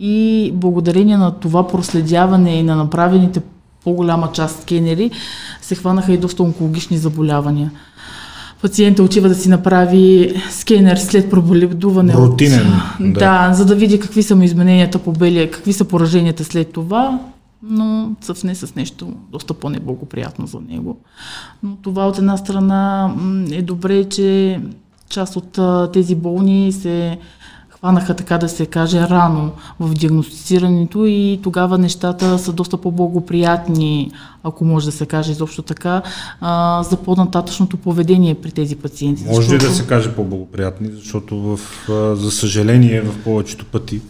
[0.00, 3.40] И благодарение на това проследяване и на направените
[3.84, 5.10] по-голяма част скенери
[5.60, 7.70] се хванаха и доста онкологични заболявания
[8.62, 12.14] пациента отива да си направи скенер след проболедуване.
[12.14, 12.66] Рутинен.
[13.00, 13.48] От, да.
[13.48, 17.20] да, за да види какви са му измененията по белия, какви са пораженията след това,
[17.62, 21.00] но съвне с нещо доста по-неблагоприятно за него.
[21.62, 23.14] Но това от една страна
[23.52, 24.60] е добре, че
[25.08, 25.58] част от
[25.92, 27.18] тези болни се
[27.86, 34.10] хванаха, така да се каже, рано в диагностицирането и тогава нещата са доста по-благоприятни,
[34.42, 36.02] ако може да се каже изобщо така,
[36.40, 39.24] а, за по-нататъчното поведение при тези пациенти.
[39.24, 39.64] Може защото...
[39.64, 41.60] ли да се каже по-благоприятни, защото в,
[42.16, 44.00] за съжаление в повечето пъти,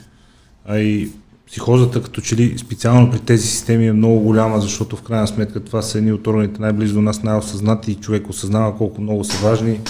[0.68, 1.10] а и
[1.46, 5.64] психозата като че ли специално при тези системи е много голяма, защото в крайна сметка
[5.64, 9.48] това са едни от органите най-близо до нас, най-осъзнати и човек осъзнава колко много са
[9.48, 9.80] важни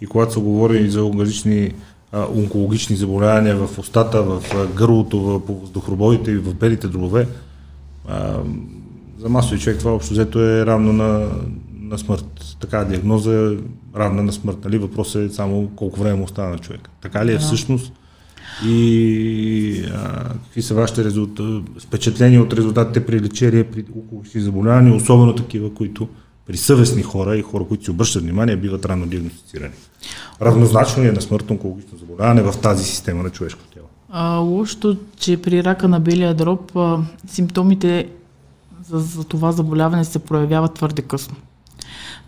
[0.00, 1.72] и когато се говори за различни
[2.14, 4.42] онкологични заболявания в устата, в
[4.74, 7.28] гърлото, в въздухрободите и в белите дробове,
[9.18, 11.28] за масови човек това общо взето е равно на,
[11.80, 12.56] на смърт.
[12.60, 13.56] Така диагноза е
[13.98, 14.58] равна на смърт.
[14.64, 14.78] Нали?
[14.78, 16.90] Въпросът е само колко време остана на човек.
[17.02, 17.92] Така ли е всъщност?
[18.66, 25.34] И а, какви са вашите резултати, впечатления от резултатите при лечение при онкологични заболявания, особено
[25.34, 26.08] такива, които
[26.46, 29.74] при съвестни хора и хора, които си обръщат внимание, биват рано диагностицирани.
[30.42, 33.86] Равнозначно е на смъртно онкологично заболяване в тази система на човешкото тяло?
[34.10, 38.08] А, лошото, че при рака на белия дроб а, симптомите
[38.88, 41.36] за, за това заболяване се проявяват твърде късно.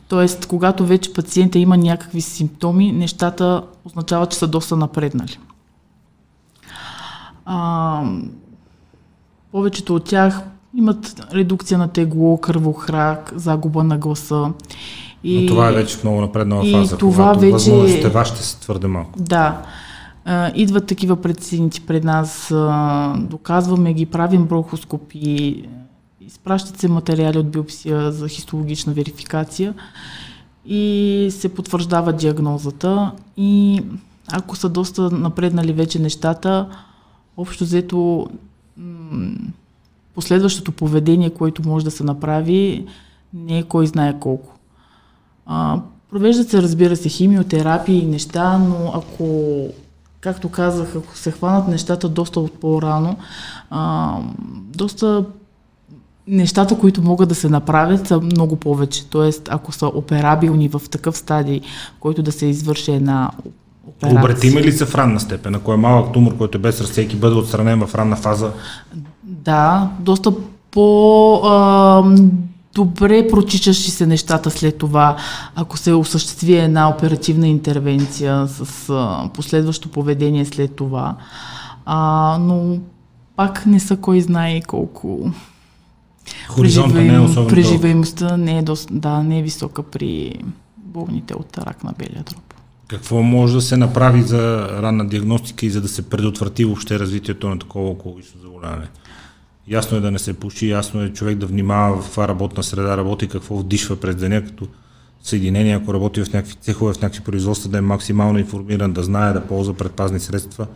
[0.09, 5.39] Тоест, когато вече пациента има някакви симптоми, нещата означават, че са доста напреднали.
[7.45, 8.03] А,
[9.53, 10.41] повечето от тях
[10.75, 14.53] имат редукция на тегло, кръвохрак, загуба на гласа.
[15.25, 17.53] И, Но това е вече в много напреднала и фаза, това когато вече...
[17.53, 19.23] възможностите вашите са твърде малко.
[19.23, 19.63] Да.
[20.55, 22.55] Идват такива пациенти пред нас,
[23.17, 25.63] доказваме ги, правим брохоскопи,
[26.27, 29.75] изпращат се материали от биопсия за хистологична верификация
[30.67, 33.83] и се потвърждава диагнозата и
[34.33, 36.69] ако са доста напреднали вече нещата,
[37.37, 38.27] общо взето
[40.19, 42.87] последващото поведение, което може да се направи,
[43.35, 44.55] не е кой знае колко.
[45.47, 49.67] А, провеждат се, разбира се, химиотерапии и неща, но ако,
[50.21, 53.17] както казах, ако се хванат нещата доста от по-рано,
[53.71, 54.17] а,
[54.77, 55.25] доста
[56.29, 59.07] нещата, които могат да се направят, са много повече.
[59.07, 61.61] Тоест, ако са операбилни в такъв стадий,
[62.01, 63.31] който да се извърши една
[63.87, 64.21] операция.
[64.21, 65.55] Обратима ли са в ранна степен?
[65.55, 68.53] Ако е малък тумор, който е без разсейки, бъде отстранен в ранна фаза?
[69.45, 70.33] Да, доста
[70.71, 71.41] по...
[71.45, 72.05] А,
[72.75, 75.17] добре прочичащи се нещата след това,
[75.55, 81.17] ако се осъществи една оперативна интервенция с а, последващо поведение след това.
[81.87, 82.79] А, но
[83.37, 85.33] пак не са кой знае колко
[86.49, 90.35] Хоризонта не е особено Преживаемостта не е, доста, да, не е висока при
[90.77, 92.55] болните от рак на белия дроб.
[92.89, 97.49] Какво може да се направи за ранна диагностика и за да се предотврати въобще развитието
[97.49, 98.89] на такова околично заболяване?
[99.71, 102.97] Ясно е да не се пуши, ясно е човек да внимава в каква работна среда
[102.97, 104.67] работи, какво вдишва през деня, като
[105.23, 109.33] съединение, ако работи в някакви цехове, в някакви производства, да е максимално информиран, да знае
[109.33, 110.67] да ползва предпазни средства.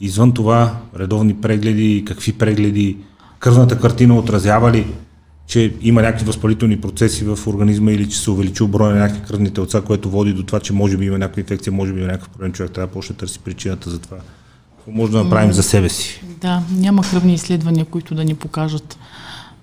[0.00, 2.96] Извън това, редовни прегледи, какви прегледи,
[3.38, 4.86] кръвната картина отразява ли,
[5.46, 9.50] че има някакви възпалителни процеси в организма или че се увеличил броя на някакви кръвни
[9.50, 12.28] телца, което води до това, че може би има някаква инфекция, може би има някакъв
[12.28, 14.16] проблем, човек трябва да почне да търси причината за това.
[14.80, 16.22] Какво може да направим за себе си?
[16.40, 18.98] Да, няма кръвни изследвания, които да ни покажат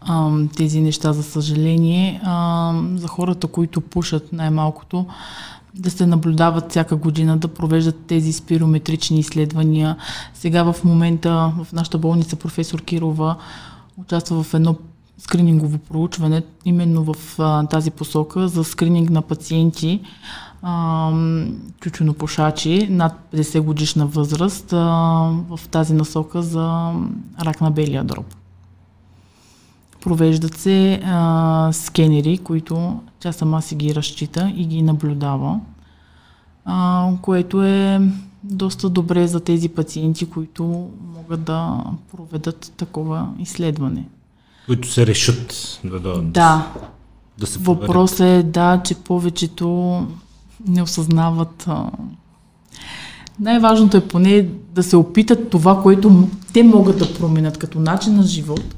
[0.02, 2.22] а, тези неща, за съжаление.
[2.24, 5.06] А, за хората, които пушат най-малкото,
[5.74, 9.96] да се наблюдават всяка година, да провеждат тези спирометрични изследвания.
[10.34, 13.36] Сега в момента в нашата болница професор Кирова
[13.98, 14.76] участва в едно
[15.18, 20.02] скринингово проучване именно в а, тази посока за скрининг на пациенти
[21.82, 24.78] тютюнопушачи над 50 годишна възраст а,
[25.50, 26.94] в тази насока за
[27.42, 28.26] рак на белия дроб.
[30.02, 35.60] Провеждат се а, скенери, които тя сама си ги разчита и ги наблюдава,
[36.66, 38.02] а, което е
[38.44, 44.08] доста добре за тези пациенти, които могат да проведат такова изследване.
[44.68, 46.68] Които се решат да, да, да.
[47.38, 49.68] да се Въпросът е да, че повечето
[50.68, 51.66] не осъзнават.
[51.68, 51.92] А...
[53.40, 58.24] Най-важното е поне да се опитат това, което те могат да променят като начин на
[58.24, 58.76] живот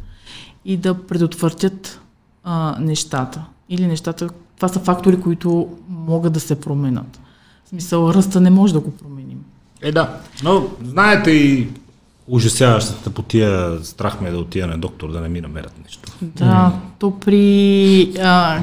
[0.65, 2.01] и да предотвратят
[2.43, 3.45] а, нещата.
[3.69, 7.19] Или нещата, това са фактори, които могат да се променят.
[7.65, 9.43] В смисъл, ръста не може да го променим.
[9.81, 10.19] Е, да.
[10.43, 11.67] Но знаете и
[12.29, 16.11] ужасяващата по тия страх ме е да отида на доктор, да не ми намерят нещо.
[16.21, 18.11] Да, то при...
[18.21, 18.59] А,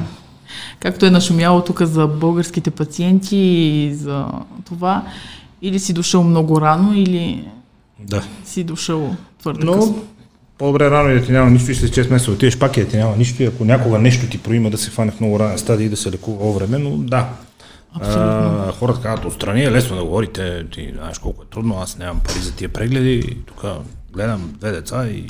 [0.79, 4.25] както е нашумяло тук за българските пациенти и за
[4.65, 5.03] това,
[5.61, 7.47] или си дошъл много рано, или
[7.99, 8.23] да.
[8.45, 10.03] си дошъл твърде Но, късно.
[10.57, 12.87] По-добре рано и да ти няма нищо и след 6 месеца отидеш пак и да
[12.87, 15.57] ти няма нищо и ако някога нещо ти проима да се хване в много ранен
[15.57, 17.29] стадий и да се лекува време, но да.
[17.93, 22.19] А, хората казват, отстрани е лесно да говорите, ти знаеш колко е трудно, аз нямам
[22.19, 23.65] пари за тия прегледи, тук
[24.13, 25.27] гледам две деца и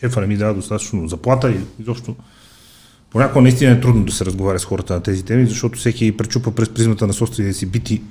[0.00, 2.16] шефа не ми дава достатъчно заплата и изобщо.
[3.10, 6.54] Понякога наистина е трудно да се разговаря с хората на тези теми, защото всеки пречупа
[6.54, 8.02] през призмата на собствения си бити.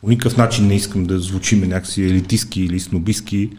[0.00, 3.50] По никакъв начин не искам да звучиме някакси елитистки или снобистки,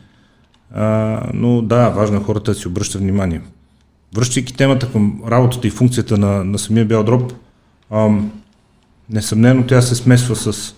[0.74, 3.42] а, но да, важно е хората да си обръщат внимание.
[4.16, 7.34] Връщайки темата към работата и функцията на, на самия бял дроб,
[7.90, 8.10] а,
[9.10, 10.76] несъмнено тя се смесва с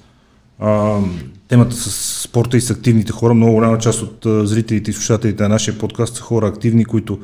[0.60, 1.00] а,
[1.48, 3.34] темата с спорта и с активните хора.
[3.34, 7.20] Много голяма част от а, зрителите и слушателите на нашия подкаст са хора активни, които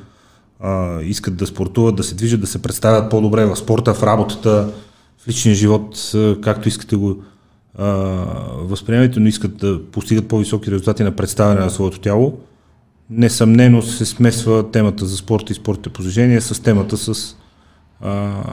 [0.59, 4.73] а, искат да спортуват, да се движат, да се представят по-добре в спорта, в работата,
[5.17, 7.23] в личния живот, както искате го
[7.77, 7.87] а,
[8.61, 12.39] възприемете, но искат да постигат по-високи резултати на представяне на своето тяло.
[13.09, 17.35] Несъмнено се смесва темата за спорта и спортните положения с темата с
[18.01, 18.43] а,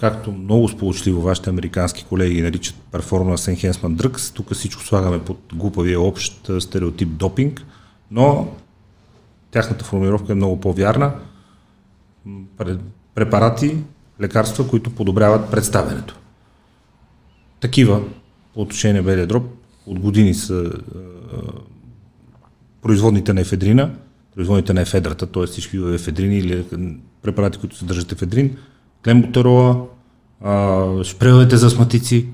[0.00, 6.00] както много сполучливо вашите американски колеги наричат Performance Enhancement Drugs, тук всичко слагаме под глупавия
[6.00, 7.62] общ стереотип допинг,
[8.10, 8.48] но
[9.50, 11.12] тяхната формулировка е много по-вярна
[13.14, 13.76] препарати,
[14.20, 16.18] лекарства, които подобряват представенето.
[17.60, 18.02] Такива
[18.54, 19.44] по отношение на белия дроб
[19.86, 20.72] от години са
[22.82, 23.90] производните на ефедрина,
[24.34, 25.46] производните на ефедрата, т.е.
[25.46, 26.64] всички ефедрини или
[27.22, 28.56] препарати, които съдържат ефедрин,
[29.06, 29.86] клемботерола,
[31.04, 32.26] шпреловете за астматици,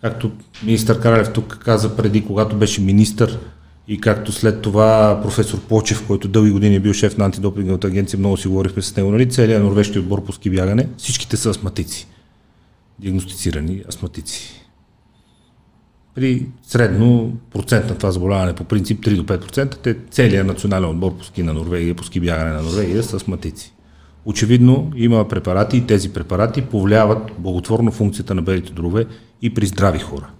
[0.00, 0.30] както
[0.64, 3.38] министър Каралев тук каза преди, когато беше министър
[3.88, 8.18] И както след това професор Почев, който дълги години е бил шеф на антидопинговата агенция,
[8.18, 9.30] много си говорихме с него, нали?
[9.30, 12.06] целият норвежки отбор по ски бягане, всичките са астматици.
[12.98, 14.66] Диагностицирани астматици.
[16.14, 21.18] При средно процент на това заболяване, по принцип 3 до 5%, те целият национален отбор
[21.18, 23.72] по ски на Норвегия, по ски бягане на Норвегия са астматици.
[24.24, 29.06] Очевидно има препарати и тези препарати повлияват благотворно функцията на белите дробове
[29.42, 30.30] и при здрави хора.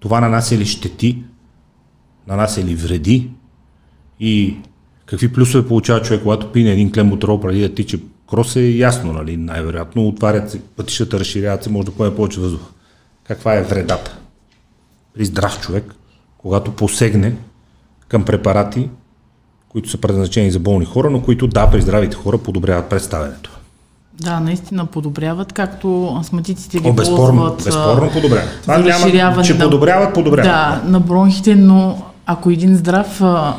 [0.00, 1.22] Това нанася ли щети,
[2.26, 3.30] нанася ли вреди
[4.20, 4.56] и
[5.06, 7.98] какви плюсове получава човек, когато пине един клембутерол преди да тича
[8.30, 9.36] крос е ясно, нали?
[9.36, 12.60] най-вероятно отварят се пътищата, разширяват се, може да поеме повече въздух.
[13.24, 14.18] Каква е вредата?
[15.14, 15.94] При здрав човек,
[16.38, 17.36] когато посегне
[18.08, 18.88] към препарати,
[19.74, 23.50] които са предназначени за болни хора, но които да, при здравите хора подобряват представенето.
[24.20, 27.64] Да, наистина подобряват, както астматиците ги О, безспорно, ползват.
[27.64, 28.58] Безспорно подобряват.
[28.62, 30.50] Това няма, че на, подобряват, подобряват.
[30.50, 33.54] Да, на бронхите, но ако един здрав а,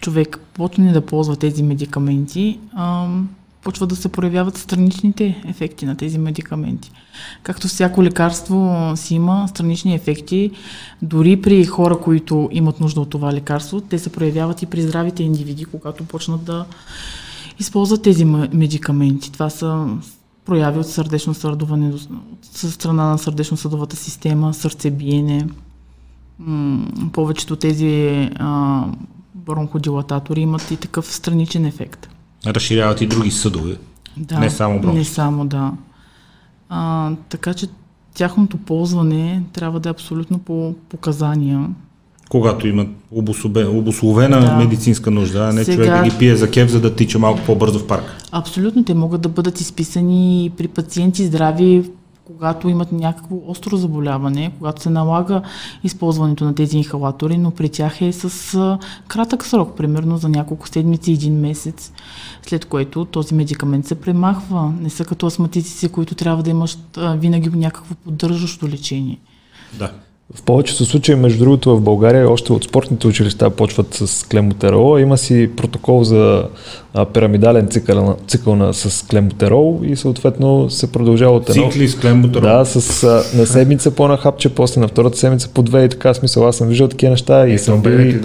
[0.00, 3.06] човек почне да ползва тези медикаменти, а,
[3.64, 6.92] почва да се проявяват страничните ефекти на тези медикаменти.
[7.42, 10.50] Както всяко лекарство си има странични ефекти,
[11.02, 15.22] дори при хора, които имат нужда от това лекарство, те се проявяват и при здравите
[15.22, 16.66] индивиди, когато почнат да
[17.58, 19.32] използват тези медикаменти.
[19.32, 19.86] Това са
[20.44, 22.00] прояви от сърдечно съдоване, от
[22.52, 25.46] страна на сърдечно-съдовата система, сърцебиене.
[27.12, 28.84] повечето тези а,
[29.34, 32.13] бронходилататори имат и такъв страничен ефект.
[32.46, 33.76] Разширяват и други съдове.
[34.16, 34.98] Да, не само бронхи.
[34.98, 35.72] Не само, да.
[36.68, 37.66] А, така че
[38.14, 41.68] тяхното ползване трябва да е абсолютно по показания.
[42.28, 42.88] Когато имат
[43.70, 44.56] обословена да.
[44.56, 45.76] медицинска нужда, а не Сега...
[45.76, 48.04] човек да ги пие за кев, за да тича малко по-бързо в парк.
[48.32, 51.90] Абсолютно, те могат да бъдат изписани при пациенти здрави
[52.26, 55.42] когато имат някакво остро заболяване, когато се налага
[55.84, 61.12] използването на тези инхалатори, но при тях е с кратък срок, примерно за няколко седмици,
[61.12, 61.92] един месец,
[62.42, 64.72] след което този медикамент се премахва.
[64.80, 69.18] Не са като астматици, които трябва да имаш винаги някакво поддържащо лечение.
[69.78, 69.92] Да.
[70.34, 74.98] В повечето случаи, между другото, в България още от спортните училища почват с клемотерол.
[74.98, 76.44] Има си протокол за
[76.94, 81.70] а, пирамидален цикъл, цикъл на, с клемотерол и съответно се продължава от едно.
[81.70, 82.48] Цикли с клемотерол.
[82.48, 85.88] Да, с, а, на седмица по на хапче, после на втората седмица по две и
[85.88, 86.48] така смисъл.
[86.48, 88.20] Аз съм виждал такива неща и, и съм бил и,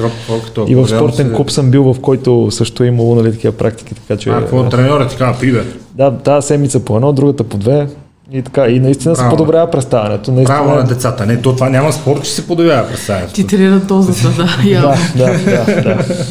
[0.68, 1.34] и в спортен се...
[1.34, 3.96] клуб съм бил, в който също е имало нали, такива практики.
[3.96, 5.54] Така, че, а, какво треньора ти казва, пи
[5.96, 7.88] Да, тази седмица по едно, другата по две.
[8.32, 9.30] И така, и наистина Право.
[9.30, 10.32] се подобрява представянето.
[10.32, 10.58] Наистина...
[10.58, 11.26] Право на децата.
[11.26, 13.34] Не, то това няма спор, че се подобрява представянето.
[13.34, 14.46] Ти тренира дозата, да,
[15.16, 16.26] да, да, да, да.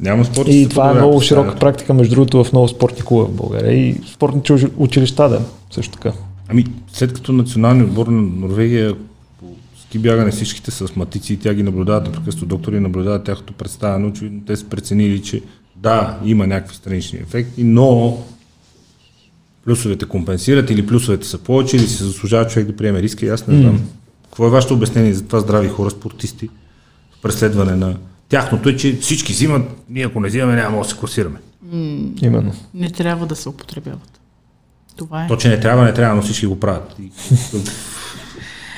[0.00, 3.04] Няма спор, че И се това е много широка практика, между другото, в много спортни
[3.04, 4.42] клубове в България и спортни
[4.76, 6.12] училища, да, също така.
[6.48, 8.94] Ами, след като националният отбор на Норвегия
[9.40, 9.46] по
[9.82, 14.40] ски бягане всичките с матици и тя ги наблюдават, непрекъснато доктори наблюдават тяхното представяне, очевидно
[14.46, 15.42] те са преценили, че
[15.76, 18.18] да, има някакви странични ефекти, но
[19.68, 23.46] плюсовете компенсират или плюсовете са повече или си заслужава човек да приеме риска и аз
[23.46, 23.80] не знам.
[24.24, 26.48] Какво е вашето обяснение за това здрави хора, спортисти,
[27.18, 27.96] в преследване на
[28.28, 31.38] тяхното е, че всички взимат, ние ако не взимаме няма да се класираме.
[31.66, 32.22] Mm.
[32.22, 32.52] Именно.
[32.74, 34.20] Не трябва да се употребяват.
[34.96, 35.28] Това е.
[35.28, 36.96] То, че не трябва, не трябва, но всички го правят.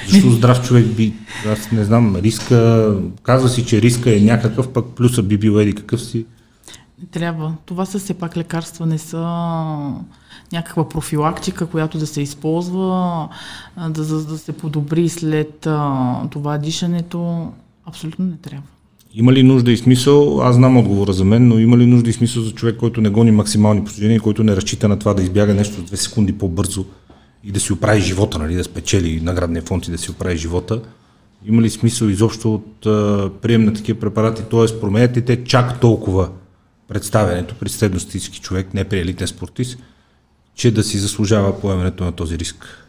[0.09, 1.15] Защо здрав човек би,
[1.47, 5.75] аз не знам, риска, казва си, че риска е някакъв, пък плюса би бил еди
[5.75, 6.27] какъв си.
[7.01, 7.55] Не трябва.
[7.67, 9.19] Това са все пак лекарства, не са
[10.53, 13.29] някаква профилактика, която да се използва,
[13.89, 17.53] да, да, да се подобри след а, това дишането,
[17.87, 18.67] абсолютно не трябва.
[19.15, 22.13] Има ли нужда и смисъл, аз знам отговора за мен, но има ли нужда и
[22.13, 25.55] смисъл за човек, който не гони максимални постижения, който не разчита на това да избяга
[25.55, 26.85] нещо две секунди по-бързо
[27.45, 30.83] и да си оправи живота, нали, да спечели наградния фонд и да си оправи живота?
[31.47, 34.81] Има ли смисъл изобщо от а, прием на такива препарати, т.е.
[34.81, 36.29] променят те чак толкова
[36.89, 39.79] представянето при средностатически човек, не при елитен спортист,
[40.61, 42.87] че да си заслужава поемането на този риск?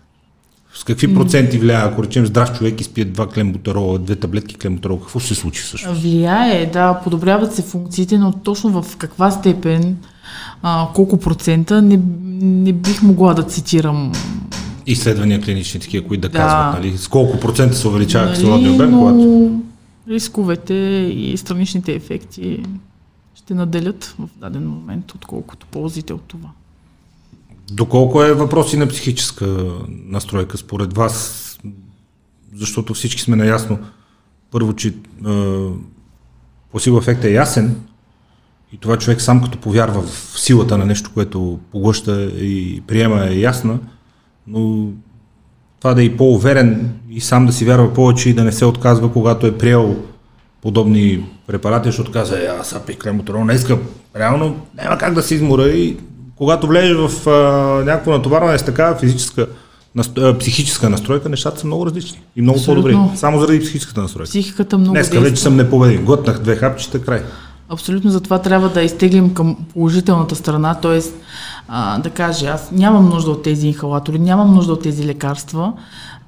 [0.74, 5.20] С какви проценти влияе, ако речем здрав човек изпие два клембутерола, две таблетки клембутерол, какво
[5.20, 6.02] се случи всъщност?
[6.02, 9.98] Влияе, да, подобряват се функциите, но точно в каква степен,
[10.62, 12.00] а, колко процента, не,
[12.42, 14.12] не бих могла да цитирам
[14.86, 16.38] изследвания клинични такива, които да, да.
[16.38, 19.00] казват, нали, с колко процента се увеличава нали, кислородния обем, но...
[19.00, 19.52] когато...
[20.08, 20.74] рисковете
[21.16, 22.64] и страничните ефекти
[23.36, 26.50] ще наделят в даден момент, отколкото ползите от това.
[27.72, 31.38] Доколко е въпрос и на психическа настройка според вас?
[32.56, 33.80] Защото всички сме наясно.
[34.52, 34.94] Първо, че е,
[36.72, 37.76] пласибо ефект е ясен
[38.74, 43.40] и това човек сам като повярва в силата на нещо, което поглъща и приема е
[43.40, 43.80] ясна,
[44.48, 44.88] но
[45.80, 48.66] това да е и по-уверен и сам да си вярва повече и да не се
[48.66, 50.04] отказва, когато е приел
[50.62, 53.80] подобни препарати, защото каза, е, аз пих клемоторол, не искам.
[54.16, 55.98] Реално няма как да се измора и
[56.42, 57.32] когато влезеш в а,
[57.86, 59.48] някакво натоварване с такава физическа
[59.96, 60.38] насто...
[60.40, 62.92] психическа настройка, нещата са много различни и много Абсолютно.
[62.92, 63.18] по-добри.
[63.18, 64.30] Само заради психическата настройка.
[64.30, 65.30] Психиката много Днеска действа.
[65.30, 66.06] вече съм непобедим.
[66.06, 67.24] Глътнах две хапчета, край.
[67.70, 71.00] Абсолютно, затова трябва да изтеглим към положителната страна, т.е.
[72.00, 75.74] да каже, аз нямам нужда от тези инхалатори, нямам нужда от тези лекарства,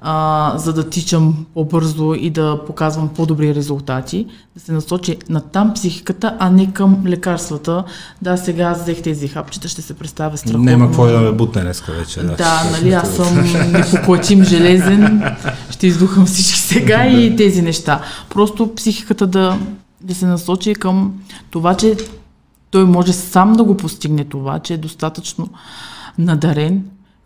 [0.06, 5.74] а, за да тичам по-бързо и да показвам по-добри резултати, да се насочи на там
[5.74, 7.84] психиката, а не към лекарствата.
[8.22, 10.64] Да, сега аз взех тези хапчета, ще се представя страхотно.
[10.64, 12.20] Нема какво да ме бутне днеска вече.
[12.20, 15.22] Да, да нали, аз съм непоплатим железен,
[15.70, 18.00] ще издухам всички сега и тези неща.
[18.30, 19.58] Просто психиката да,
[20.00, 21.12] да се насочи към
[21.50, 21.96] това, че
[22.70, 25.48] той може сам да го постигне това, че е достатъчно
[26.18, 26.84] надарен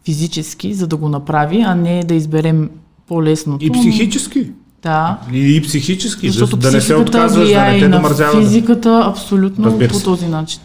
[0.08, 2.70] физически, за да го направи, а не да изберем
[3.08, 3.64] по-лесното.
[3.64, 4.50] И психически.
[4.82, 5.18] Да.
[5.32, 8.40] И, и психически, Защото да не се отказваш, да не те домързява.
[8.40, 10.60] Физиката абсолютно Разбира по този начин.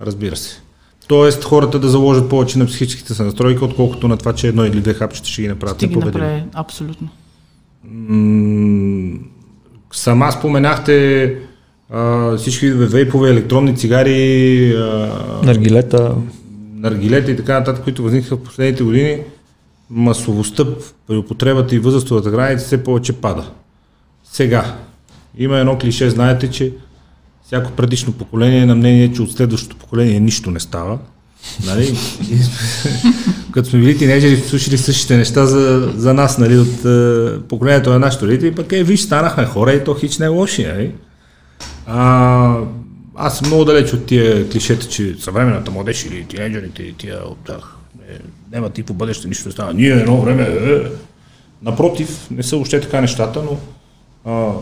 [0.00, 0.60] Разбира се.
[1.08, 4.80] Тоест хората да заложат повече на психическите са настройки, отколкото на това, че едно или
[4.80, 7.08] две хапчета ще ги направят ще ги направи, абсолютно.
[7.84, 9.18] М-
[9.92, 11.34] сама споменахте
[11.90, 15.10] а, всички вейпове, електронни цигари, а,
[15.42, 16.14] наргилета.
[16.80, 19.18] Наргилета и така нататък, които възникнаха в последните години,
[19.90, 20.64] масовостта
[21.06, 23.50] при употребата и възрастовата граница все повече пада.
[24.24, 24.76] Сега,
[25.38, 26.72] има едно клише, знаете, че
[27.46, 30.98] всяко предишно поколение е на мнение, че от следващото поколение нищо не става.
[31.66, 31.98] Нали?
[33.52, 37.98] Като сме били тинейджери, слушали същите неща за, за нас, нали, от е, поколението на
[37.98, 40.66] нашите родители, пък е, виж, станахме хора и то хич не е лоши.
[40.66, 40.92] Нали?
[41.86, 42.56] А,
[43.22, 47.38] аз съм много далеч от тия клишета, че съвременната младеж или тинейджерите и тия от
[47.46, 47.76] тях
[48.08, 48.18] е,
[48.52, 49.74] няма типо бъдеще, нищо не става.
[49.74, 50.82] Ние едно време, е,
[51.62, 53.58] напротив, не са още така нещата, но
[54.32, 54.52] а,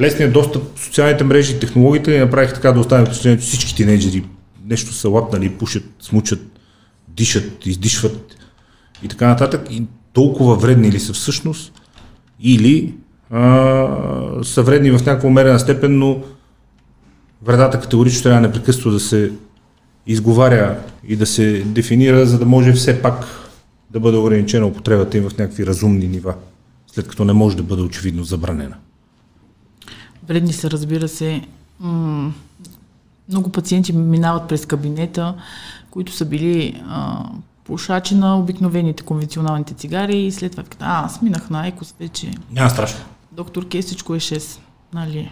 [0.00, 4.24] лесният достъп, социалните мрежи и технологиите ни направиха така да оставим впечатление, че всички тинейджери
[4.66, 6.40] нещо са лапнали, пушат, смучат,
[7.08, 8.36] дишат, издишват
[9.02, 9.66] и така нататък.
[9.70, 9.82] И
[10.12, 11.72] толкова вредни ли са всъщност
[12.40, 12.94] или
[13.30, 13.88] а,
[14.42, 16.22] са вредни в някаква умерена степен, но
[17.44, 19.32] вредата категорично трябва непрекъснато да се
[20.06, 20.78] изговаря
[21.08, 23.26] и да се дефинира, за да може все пак
[23.90, 26.34] да бъде ограничена употребата им в някакви разумни нива,
[26.86, 28.76] след като не може да бъде очевидно забранена.
[30.28, 31.42] Вредни са, разбира се.
[31.80, 32.32] М-
[33.28, 35.34] много пациенти минават през кабинета,
[35.90, 37.24] които са били а,
[37.64, 42.30] пушачи на обикновените конвенционалните цигари и след това а, аз минах на Айкос вече.
[42.52, 43.00] Няма страшно.
[43.32, 44.58] Доктор Ке, всичко е 6.
[44.94, 45.30] Нали?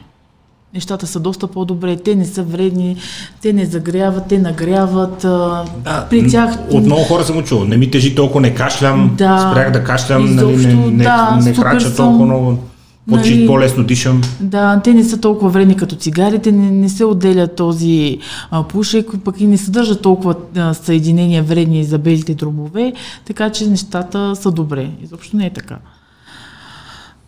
[0.75, 2.97] Нещата са доста по-добре, те не са вредни,
[3.43, 5.19] те не загряват, те нагряват.
[5.21, 6.59] Да, при тях...
[6.71, 10.25] От много хора съм учил, не ми тежи толкова, не кашлям, да, спрях да кашлям,
[10.25, 11.97] изобщо, нали, не, не, да, не крача съм...
[11.97, 12.59] толкова много.
[13.07, 14.21] Нали, по-лесно дишам.
[14.41, 18.19] Да, те не са толкова вредни като цигарите, не, не се отделя този
[18.51, 22.93] а, пушек, пък и не съдържа толкова а, съединения вредни за белите дробове,
[23.27, 24.91] така че нещата са добре.
[25.03, 25.77] Изобщо не е така.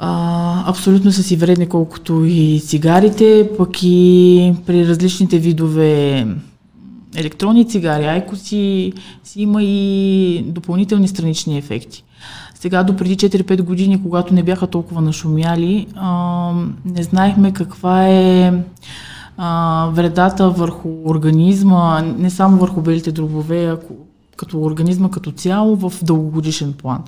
[0.04, 6.26] А, абсолютно са си вредни колкото и цигарите, пък и при различните видове
[7.16, 8.92] електронни цигари, айкоси,
[9.24, 12.04] си има и допълнителни странични ефекти.
[12.54, 16.52] Сега до преди 4-5 години, когато не бяха толкова нашумяли, а,
[16.84, 18.52] не знаехме каква е
[19.36, 23.94] а, вредата върху организма, не само върху белите дробове, ако
[24.42, 26.98] като организма като цяло в дългогодишен план.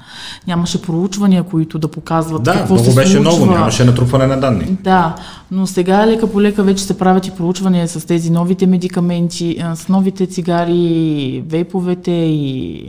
[0.46, 3.20] Нямаше проучвания, които да показват да, какво много се беше случва.
[3.36, 4.76] много, нямаше натрупване на данни.
[4.82, 5.14] Да,
[5.50, 9.88] но сега лека по лека вече се правят и проучвания с тези новите медикаменти, с
[9.88, 12.84] новите цигари, вейповете и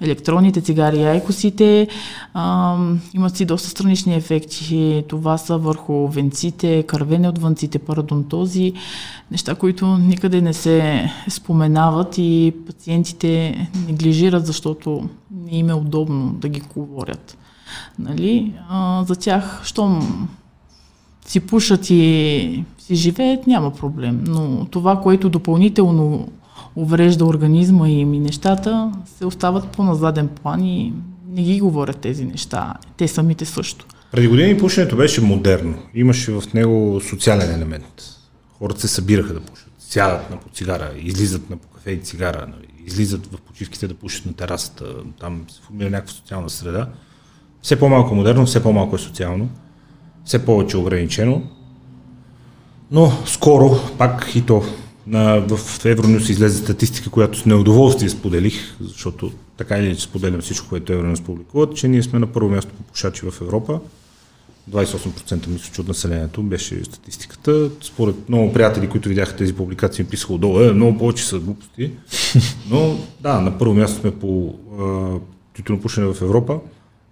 [0.00, 1.88] електронните цигари айкосите.
[2.34, 2.76] А,
[3.14, 5.04] имат си доста странични ефекти.
[5.08, 8.72] Това са върху венците, кървене от венците, парадонтози,
[9.30, 16.48] неща, които никъде не се споменават и пациентите неглижират, защото не им е удобно да
[16.48, 17.36] ги говорят.
[17.98, 18.54] Нали?
[18.68, 20.28] А, за тях, щом
[21.26, 24.24] си пушат и си живеят, няма проблем.
[24.26, 26.28] Но това, което допълнително
[26.76, 30.92] уврежда организма им и нещата, се остават по-на заден план и
[31.28, 32.74] не ги говорят тези неща.
[32.96, 33.86] Те самите също.
[34.12, 35.74] Преди години пушенето беше модерно.
[35.94, 38.02] Имаше в него социален елемент.
[38.58, 39.70] Хората се събираха да пушат.
[39.78, 42.46] Сядат на по цигара, излизат на по кафе и цигара,
[42.86, 44.94] излизат в почивките да пушат на терасата.
[45.20, 46.88] Там се формира някаква социална среда.
[47.62, 49.48] Все по-малко модерно, все по-малко е социално,
[50.24, 51.42] все повече ограничено.
[52.90, 54.64] Но скоро, пак и то,
[55.06, 60.68] на, в Евронюс излезе статистика, която с неудоволствие споделих, защото така или иначе споделям всичко,
[60.68, 63.80] което Евронюс публикуват, че ние сме на първо място по пушачи в Европа.
[64.70, 67.70] 28% мисля, че от населението беше статистиката.
[67.82, 71.92] Според много приятели, които видяха тези публикации, писаха отдолу, е, много повече са глупости.
[72.70, 74.54] Но да, на първо място сме по
[75.56, 76.60] тютюнопушене в Европа.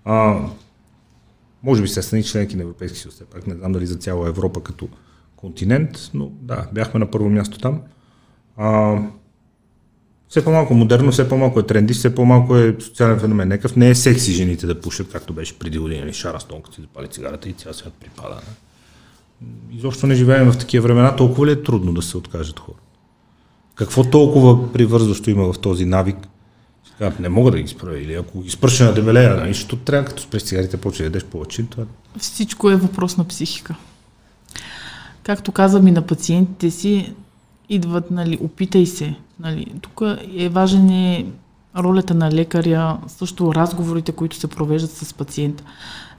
[0.05, 0.39] А,
[1.63, 4.63] може би се страни членки на Европейски съюз, пак не знам дали за цяла Европа
[4.63, 4.89] като
[5.37, 7.81] континент, но да, бяхме на първо място там.
[8.57, 8.99] А,
[10.29, 13.49] все по-малко модерно, все по-малко е тренди, все по-малко е социален феномен.
[13.49, 16.75] Некъв не е секси жените да пушат, както беше преди години, нали, Шара Стон, като
[16.75, 18.35] си запали цигарата и цял свят припада.
[18.35, 19.79] Не?
[19.79, 22.77] Изобщо не живеем в такива времена, толкова ли е трудно да се откажат хора?
[23.75, 26.17] Какво толкова привързващо има в този навик?
[26.99, 27.99] Сега, не мога да ги спра.
[27.99, 31.67] Или ако ги на дебелея, нали, защото трябва като спреш цигарите, почне да ядеш повече.
[31.71, 31.85] Това...
[32.19, 33.75] Всичко е въпрос на психика.
[35.23, 37.13] Както казвам и на пациентите си,
[37.69, 39.15] идват, нали, опитай се.
[39.41, 39.67] Нали.
[39.81, 40.03] Тук
[40.37, 41.27] е важен е
[41.79, 45.65] ролята на лекаря, също разговорите, които се провеждат с пациента.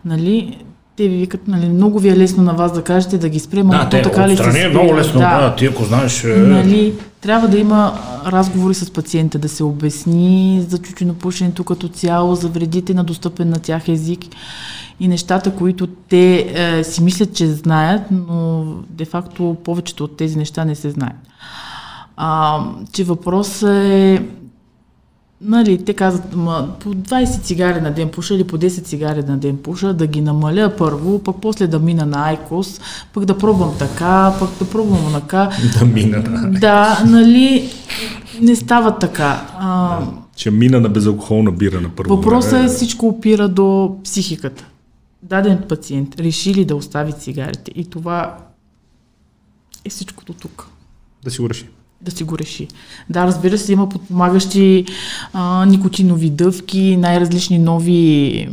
[0.06, 0.64] Нали,
[1.00, 3.68] те ви викат, нали, много ви е лесно на вас да кажете да ги спрем,
[3.68, 6.24] да, те, така ли се е много лесно, да, да, ти ако знаеш...
[6.24, 6.28] Е...
[6.28, 7.94] Нали, трябва да има
[8.26, 13.60] разговори с пациента, да се обясни за чучинопушенето като цяло, за вредите на достъпен на
[13.60, 14.20] тях език
[15.00, 20.66] и нещата, които те е, си мислят, че знаят, но де-факто повечето от тези неща
[20.66, 21.18] не се знаят.
[22.18, 22.60] А,
[22.92, 24.22] че въпрос е
[25.42, 29.38] Нали, те казват, ма, по 20 цигари на ден пуша или по 10 цигари на
[29.38, 32.82] ден пуша, да ги намаля първо, пък после да мина на Айкос,
[33.14, 35.50] пък да пробвам така, пък да пробвам онака.
[35.80, 36.60] Да мина да.
[36.60, 37.72] Да, нали,
[38.42, 39.48] не става така.
[39.60, 40.00] А,
[40.36, 42.16] че мина на безалкохолна бира на първо.
[42.16, 44.66] Въпросът е всичко опира до психиката
[45.24, 48.38] даден пациент реши ли да остави цигарите и това
[49.86, 50.68] е всичко до тук.
[51.24, 51.70] Да си го реши.
[52.02, 52.68] Да си го реши.
[53.10, 54.86] Да, разбира се, има подпомагащи
[55.34, 58.50] а, никотинови дъвки, най-различни нови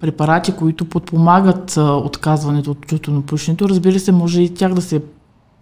[0.00, 3.68] препарати, които подпомагат а, отказването от тютюнопушенето.
[3.68, 5.02] Разбира се, може и тях да се,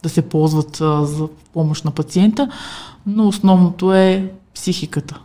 [0.03, 2.49] да се ползват а, за помощ на пациента,
[3.07, 5.20] но основното е психиката.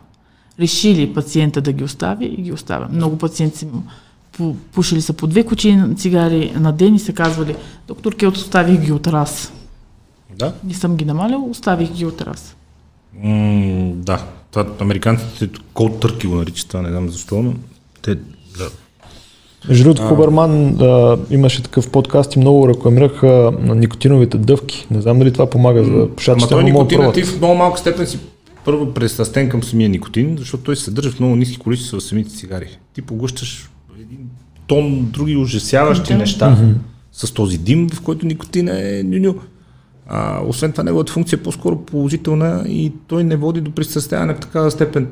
[0.60, 2.88] Реши ли пациента да ги остави и ги оставя.
[2.92, 3.66] Много пациенти
[4.72, 7.56] пушили са по две кучи цигари на ден и се казвали,
[7.88, 9.52] доктор Келт, оставих ги от раз.
[10.36, 10.54] Да?
[10.64, 12.56] Не съм ги намалял, оставих ги от раз.
[13.24, 17.54] Mm, да, това американците код търки го наричат, това не знам защо, но
[18.02, 18.14] те,
[18.58, 18.70] да.
[19.68, 24.86] Между другото, Хуберман да, имаше такъв подкаст и много рекламираха на никотиновите дъвки.
[24.90, 26.54] Не знам дали това помага за пушачите.
[26.54, 28.18] Ама той никотина ти в много малка степен си
[28.64, 32.30] първо престастен към самия никотин, защото той се съдържа в много ниски количества в самите
[32.30, 32.78] цигари.
[32.94, 34.18] Ти поглъщаш един
[34.66, 36.18] тон други ужасяващи да.
[36.18, 36.74] неща mm-hmm.
[37.12, 39.34] с този дим, в който никотина е ню
[40.08, 44.40] А, освен това, неговата функция е по-скоро положителна и той не води до присъстояние в
[44.40, 45.08] такава степен.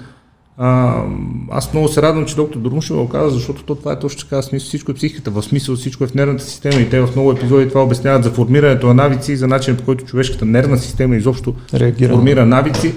[0.59, 1.03] А,
[1.51, 4.43] аз много се радвам, че доктор Дурмушева го каза, защото то, това е точно така.
[4.43, 7.33] Смисъл, всичко е психиката, в смисъл всичко е в нервната система и те в много
[7.33, 11.17] епизоди това обясняват за формирането на навици и за начин по който човешката нервна система
[11.17, 12.15] изобщо Реагира.
[12.15, 12.95] формира навици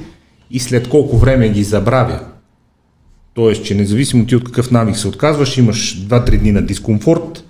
[0.51, 2.19] и след колко време ги забравя.
[3.33, 7.43] Тоест, че независимо ти от какъв навик се отказваш, имаш 2-3 дни на дискомфорт,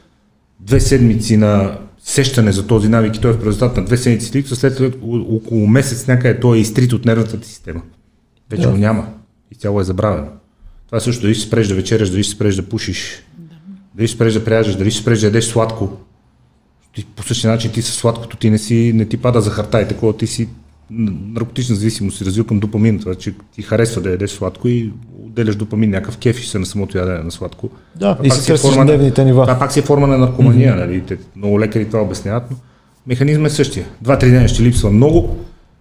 [0.60, 1.78] две седмици на
[2.10, 4.82] сещане за този навик и той е в резултат на две седмици липса, след
[5.30, 7.82] около месец някъде той е изтрит от нервната ти система.
[8.50, 8.72] Вече да.
[8.72, 9.08] го няма.
[9.52, 10.28] И цяло е забравено.
[10.86, 13.56] Това е също дали си спреш да вечеряш, дали си спреш да пушиш, да.
[13.96, 15.98] дали си спреш да пряжеш, дали си спреш да ядеш сладко.
[16.96, 19.82] Ти, по същия начин ти със сладкото ти не, си, не ти пада за харта
[19.82, 20.50] и такова, ти си
[20.92, 24.92] наркотична зависимост си развил към допамин, това, че ти харесва да ядеш сладко и
[25.26, 27.70] отделяш допамин, някакъв кеф и се на самото ядене на сладко.
[27.96, 29.44] Да, това и си е търсиш е дневните нива.
[29.44, 30.80] Това пак си е форма на наркомания, mm-hmm.
[30.80, 31.02] нали?
[31.02, 32.58] Те, много лекари това обясняват, но
[33.08, 33.86] механизмът е същия.
[34.02, 35.38] Два-три дена ще липсва много,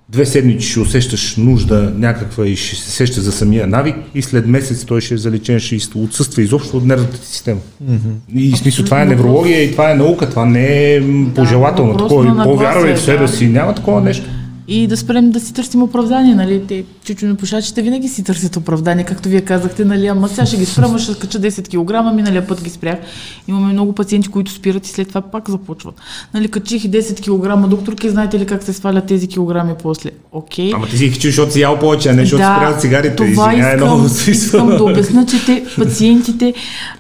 [0.09, 4.47] две седмици ще усещаш нужда някаква и ще се сеща за самия навик и след
[4.47, 7.61] месец той ще е залечен, ще отсъства изобщо от нервната ти система.
[7.85, 8.35] Mm-hmm.
[8.35, 11.03] И смисъл това е неврология и това е наука, това не е
[11.35, 11.93] пожелателно.
[11.93, 14.27] Да, такова, повярвай в себе си, няма такова нещо
[14.69, 16.63] и да спрем да си търсим оправдание, нали?
[16.69, 20.07] Те чучунопушачите винаги си търсят оправдание, както вие казахте, нали?
[20.07, 22.99] Ама сега ще ги спрема, ще кача 10 кг, миналия път ги спрях.
[23.49, 25.95] Имаме много пациенти, които спират и след това пак започват.
[26.35, 30.11] Нали, качих и 10 кг, докторки, знаете ли как се свалят тези килограми после?
[30.33, 30.71] Окей.
[30.71, 30.75] Okay.
[30.75, 33.17] Ама ти си ги чуш, защото си ял повече, а не защото да, спрят цигарите.
[33.17, 36.55] Това Извиня, искам, много искам да обясна, че те, пациентите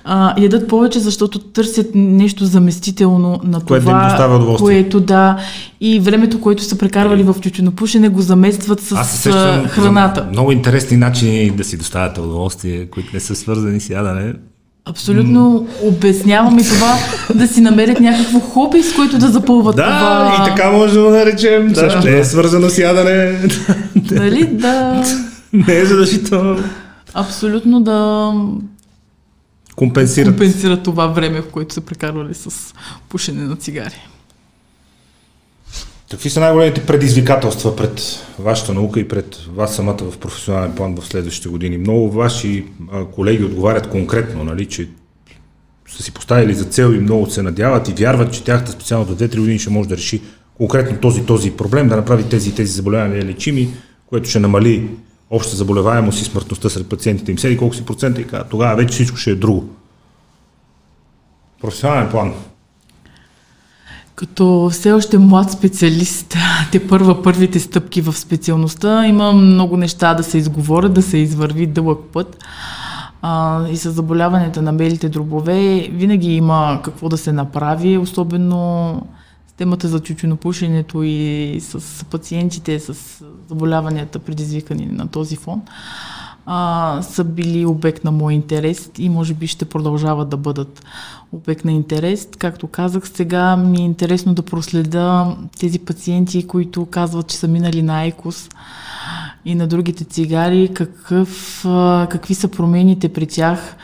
[0.04, 5.36] а, ядат повече, защото търсят нещо заместително на това, което, което да
[5.80, 9.30] и времето, което са прекарвали в тютюнопушене, го заместват с Аз се
[9.68, 10.26] храната.
[10.32, 14.34] Много интересни начини да си доставяте удоволствие, които не са свързани с ядане.
[14.84, 16.94] Абсолютно обяснявам и това
[17.34, 20.38] да си намерят някакво хоби, с което да запълват да, това.
[20.42, 21.68] и така може да го наречем.
[21.68, 21.74] Да.
[21.74, 23.38] Също не е свързано с ядане.
[24.10, 24.46] Нали?
[24.46, 25.04] Да.
[25.52, 26.58] не е задължително.
[27.14, 28.32] Абсолютно да
[29.76, 30.28] компенсират.
[30.28, 32.74] компенсират това време, в което са прекарвали с
[33.08, 34.06] пушене на цигари.
[36.10, 41.06] Какви са най-големите предизвикателства пред вашата наука и пред вас самата в професионален план в
[41.06, 41.78] следващите години?
[41.78, 42.66] Много ваши
[43.14, 44.88] колеги отговарят конкретно, нали, че
[45.88, 49.16] са си поставили за цел и много се надяват и вярват, че тяхната специално до
[49.16, 50.22] 2-3 години ще може да реши
[50.56, 53.68] конкретно този този проблем, да направи тези тези заболявания лечими,
[54.06, 54.90] което ще намали
[55.30, 57.38] обща заболеваемост и смъртността сред пациентите им.
[57.38, 59.68] Седи колко си процента и тогава вече всичко ще е друго.
[61.60, 62.34] Професионален план.
[64.18, 66.36] Като все още млад специалист,
[66.72, 71.66] те първа първите стъпки в специалността, има много неща да се изговорят, да се извърви
[71.66, 72.44] дълъг път.
[73.22, 79.02] А, и с заболяването на белите дробове винаги има какво да се направи, особено
[79.48, 85.62] с темата за чучунопушенето и с пациентите с заболяванията, предизвикани на този фон
[86.50, 90.84] а, са били обект на мой интерес и може би ще продължават да бъдат
[91.32, 92.28] обект на интерес.
[92.38, 97.82] Както казах, сега ми е интересно да проследа тези пациенти, които казват, че са минали
[97.82, 98.48] на Айкос
[99.44, 101.60] и на другите цигари, какъв,
[102.10, 103.76] какви са промените при тях,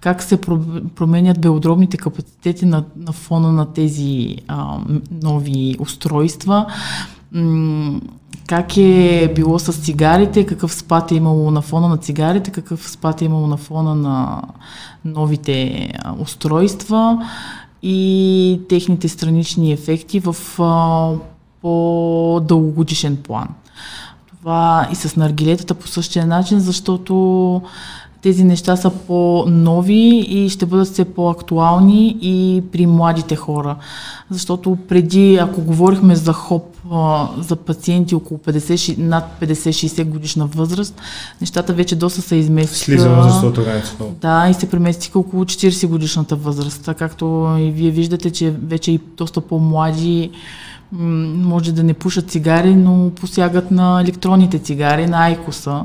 [0.00, 0.40] как се
[0.94, 4.78] променят белодробните капацитети на, на фона на тези а,
[5.22, 6.66] нови устройства
[8.46, 13.22] как е било с цигарите, какъв спад е имало на фона на цигарите, какъв спад
[13.22, 14.42] е имало на фона на
[15.04, 15.88] новите
[16.18, 17.28] устройства
[17.82, 20.36] и техните странични ефекти в
[21.62, 23.48] по-дългогодишен план.
[24.38, 27.62] Това и с наргилетата по същия начин, защото
[28.22, 33.76] тези неща са по-нови и ще бъдат все по-актуални и при младите хора.
[34.30, 36.76] Защото преди, ако говорихме за ХОП,
[37.38, 41.00] за пациенти около 50, над 50-60 годишна възраст,
[41.40, 42.84] нещата вече доста са изместиха.
[42.84, 43.96] Слиза възрастовата граница.
[44.20, 46.90] Да, и се преместиха около 40 годишната възраст.
[46.98, 50.30] Както и вие виждате, че вече и доста по-млади
[50.92, 55.84] може да не пушат цигари, но посягат на електронните цигари, на айкоса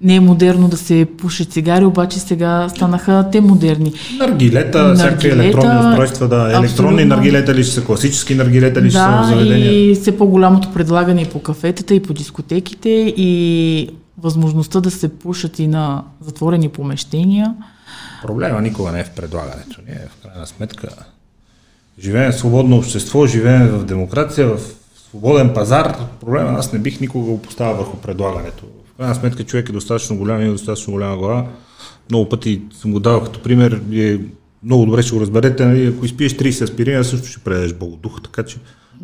[0.00, 3.92] не е модерно да се пуши цигари, обаче сега станаха те модерни.
[4.18, 6.52] Наргилета, всякакви електронни устройства, да.
[6.58, 7.16] Електронни абсолютно.
[7.16, 9.90] наргилета ли ще са, класически наргилета ли ще да, са в заведения?
[9.90, 15.58] и все по-голямото предлагане и по кафетата, и по дискотеките, и възможността да се пушат
[15.58, 17.54] и на затворени помещения.
[18.22, 19.80] Проблема никога не е в предлагането.
[19.88, 20.88] Ние в крайна сметка
[22.00, 24.58] живеем в свободно общество, живеем в демокрация, в
[25.08, 25.96] свободен пазар.
[26.20, 28.64] Проблема аз не бих никога го поставил върху предлагането
[28.98, 31.46] крайна сметка човек е достатъчно голям, има достатъчно голяма глава.
[32.10, 34.20] Много пъти съм го давал като пример и е
[34.62, 35.64] много добре ще го разберете.
[35.66, 35.86] Нали?
[35.86, 38.56] Ако изпиеш 30 аспирина, също ще предадеш Богодух, така че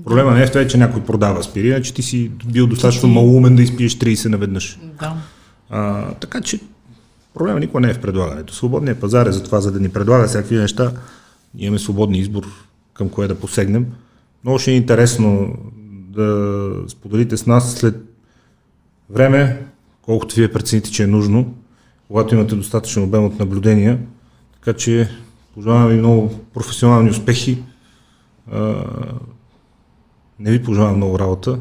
[0.05, 3.57] проблема не е в това, че някой продава аспирина, че ти си бил достатъчно малумен
[3.57, 4.79] да изпиеш 30 наведнъж.
[5.01, 5.15] Да.
[5.71, 6.61] А, така че
[7.35, 8.55] проблема никога не е в предлагането.
[8.55, 10.93] Свободният пазар е за това, за да ни предлага всякакви неща.
[11.55, 12.47] Ние имаме свободни избор
[12.95, 13.87] към кое да посегнем.
[14.45, 15.55] Много ще е интересно
[15.91, 17.95] да споделите с нас след
[19.11, 19.67] време
[20.07, 21.55] колкото вие прецените, че е нужно,
[22.09, 23.99] когато имате достатъчен обем от наблюдения.
[24.55, 25.09] Така че
[25.55, 27.59] пожелавам ви много професионални успехи.
[30.41, 31.59] не ви пожелавам много работа.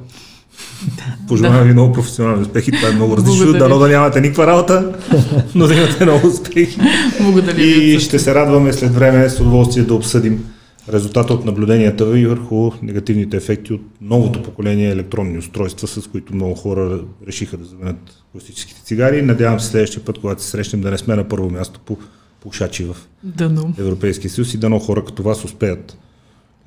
[1.28, 1.66] Пожелавам да.
[1.66, 2.72] ви много професионални успехи.
[2.72, 3.54] Това е много различно.
[3.54, 4.94] Дано да нямате никаква работа,
[5.56, 6.80] но да имате много успехи.
[7.22, 7.62] Благодаря.
[7.62, 10.46] И ще се радваме след време с удоволствие да обсъдим
[10.90, 16.56] резултата от наблюденията ви върху негативните ефекти от новото поколение електронни устройства, с които много
[16.56, 19.22] хора решиха да заменят класическите цигари.
[19.22, 21.98] Надявам се следващия път, когато се срещнем, да не сме на първо място по
[22.42, 23.74] пушачи в Дано.
[23.80, 25.98] Европейския съюз и дано хора като вас успеят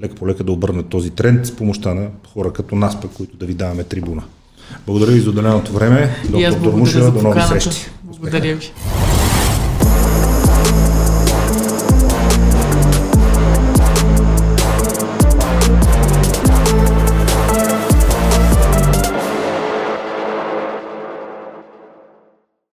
[0.02, 3.36] лека по лека да обърнат този тренд с помощта на хора като нас, пък, които
[3.36, 4.22] да ви даваме трибуна.
[4.86, 6.16] Благодаря ви за отделеното време.
[6.30, 7.90] Доктор Дормушева, до нови срещи.
[8.04, 8.72] Благодаря ви.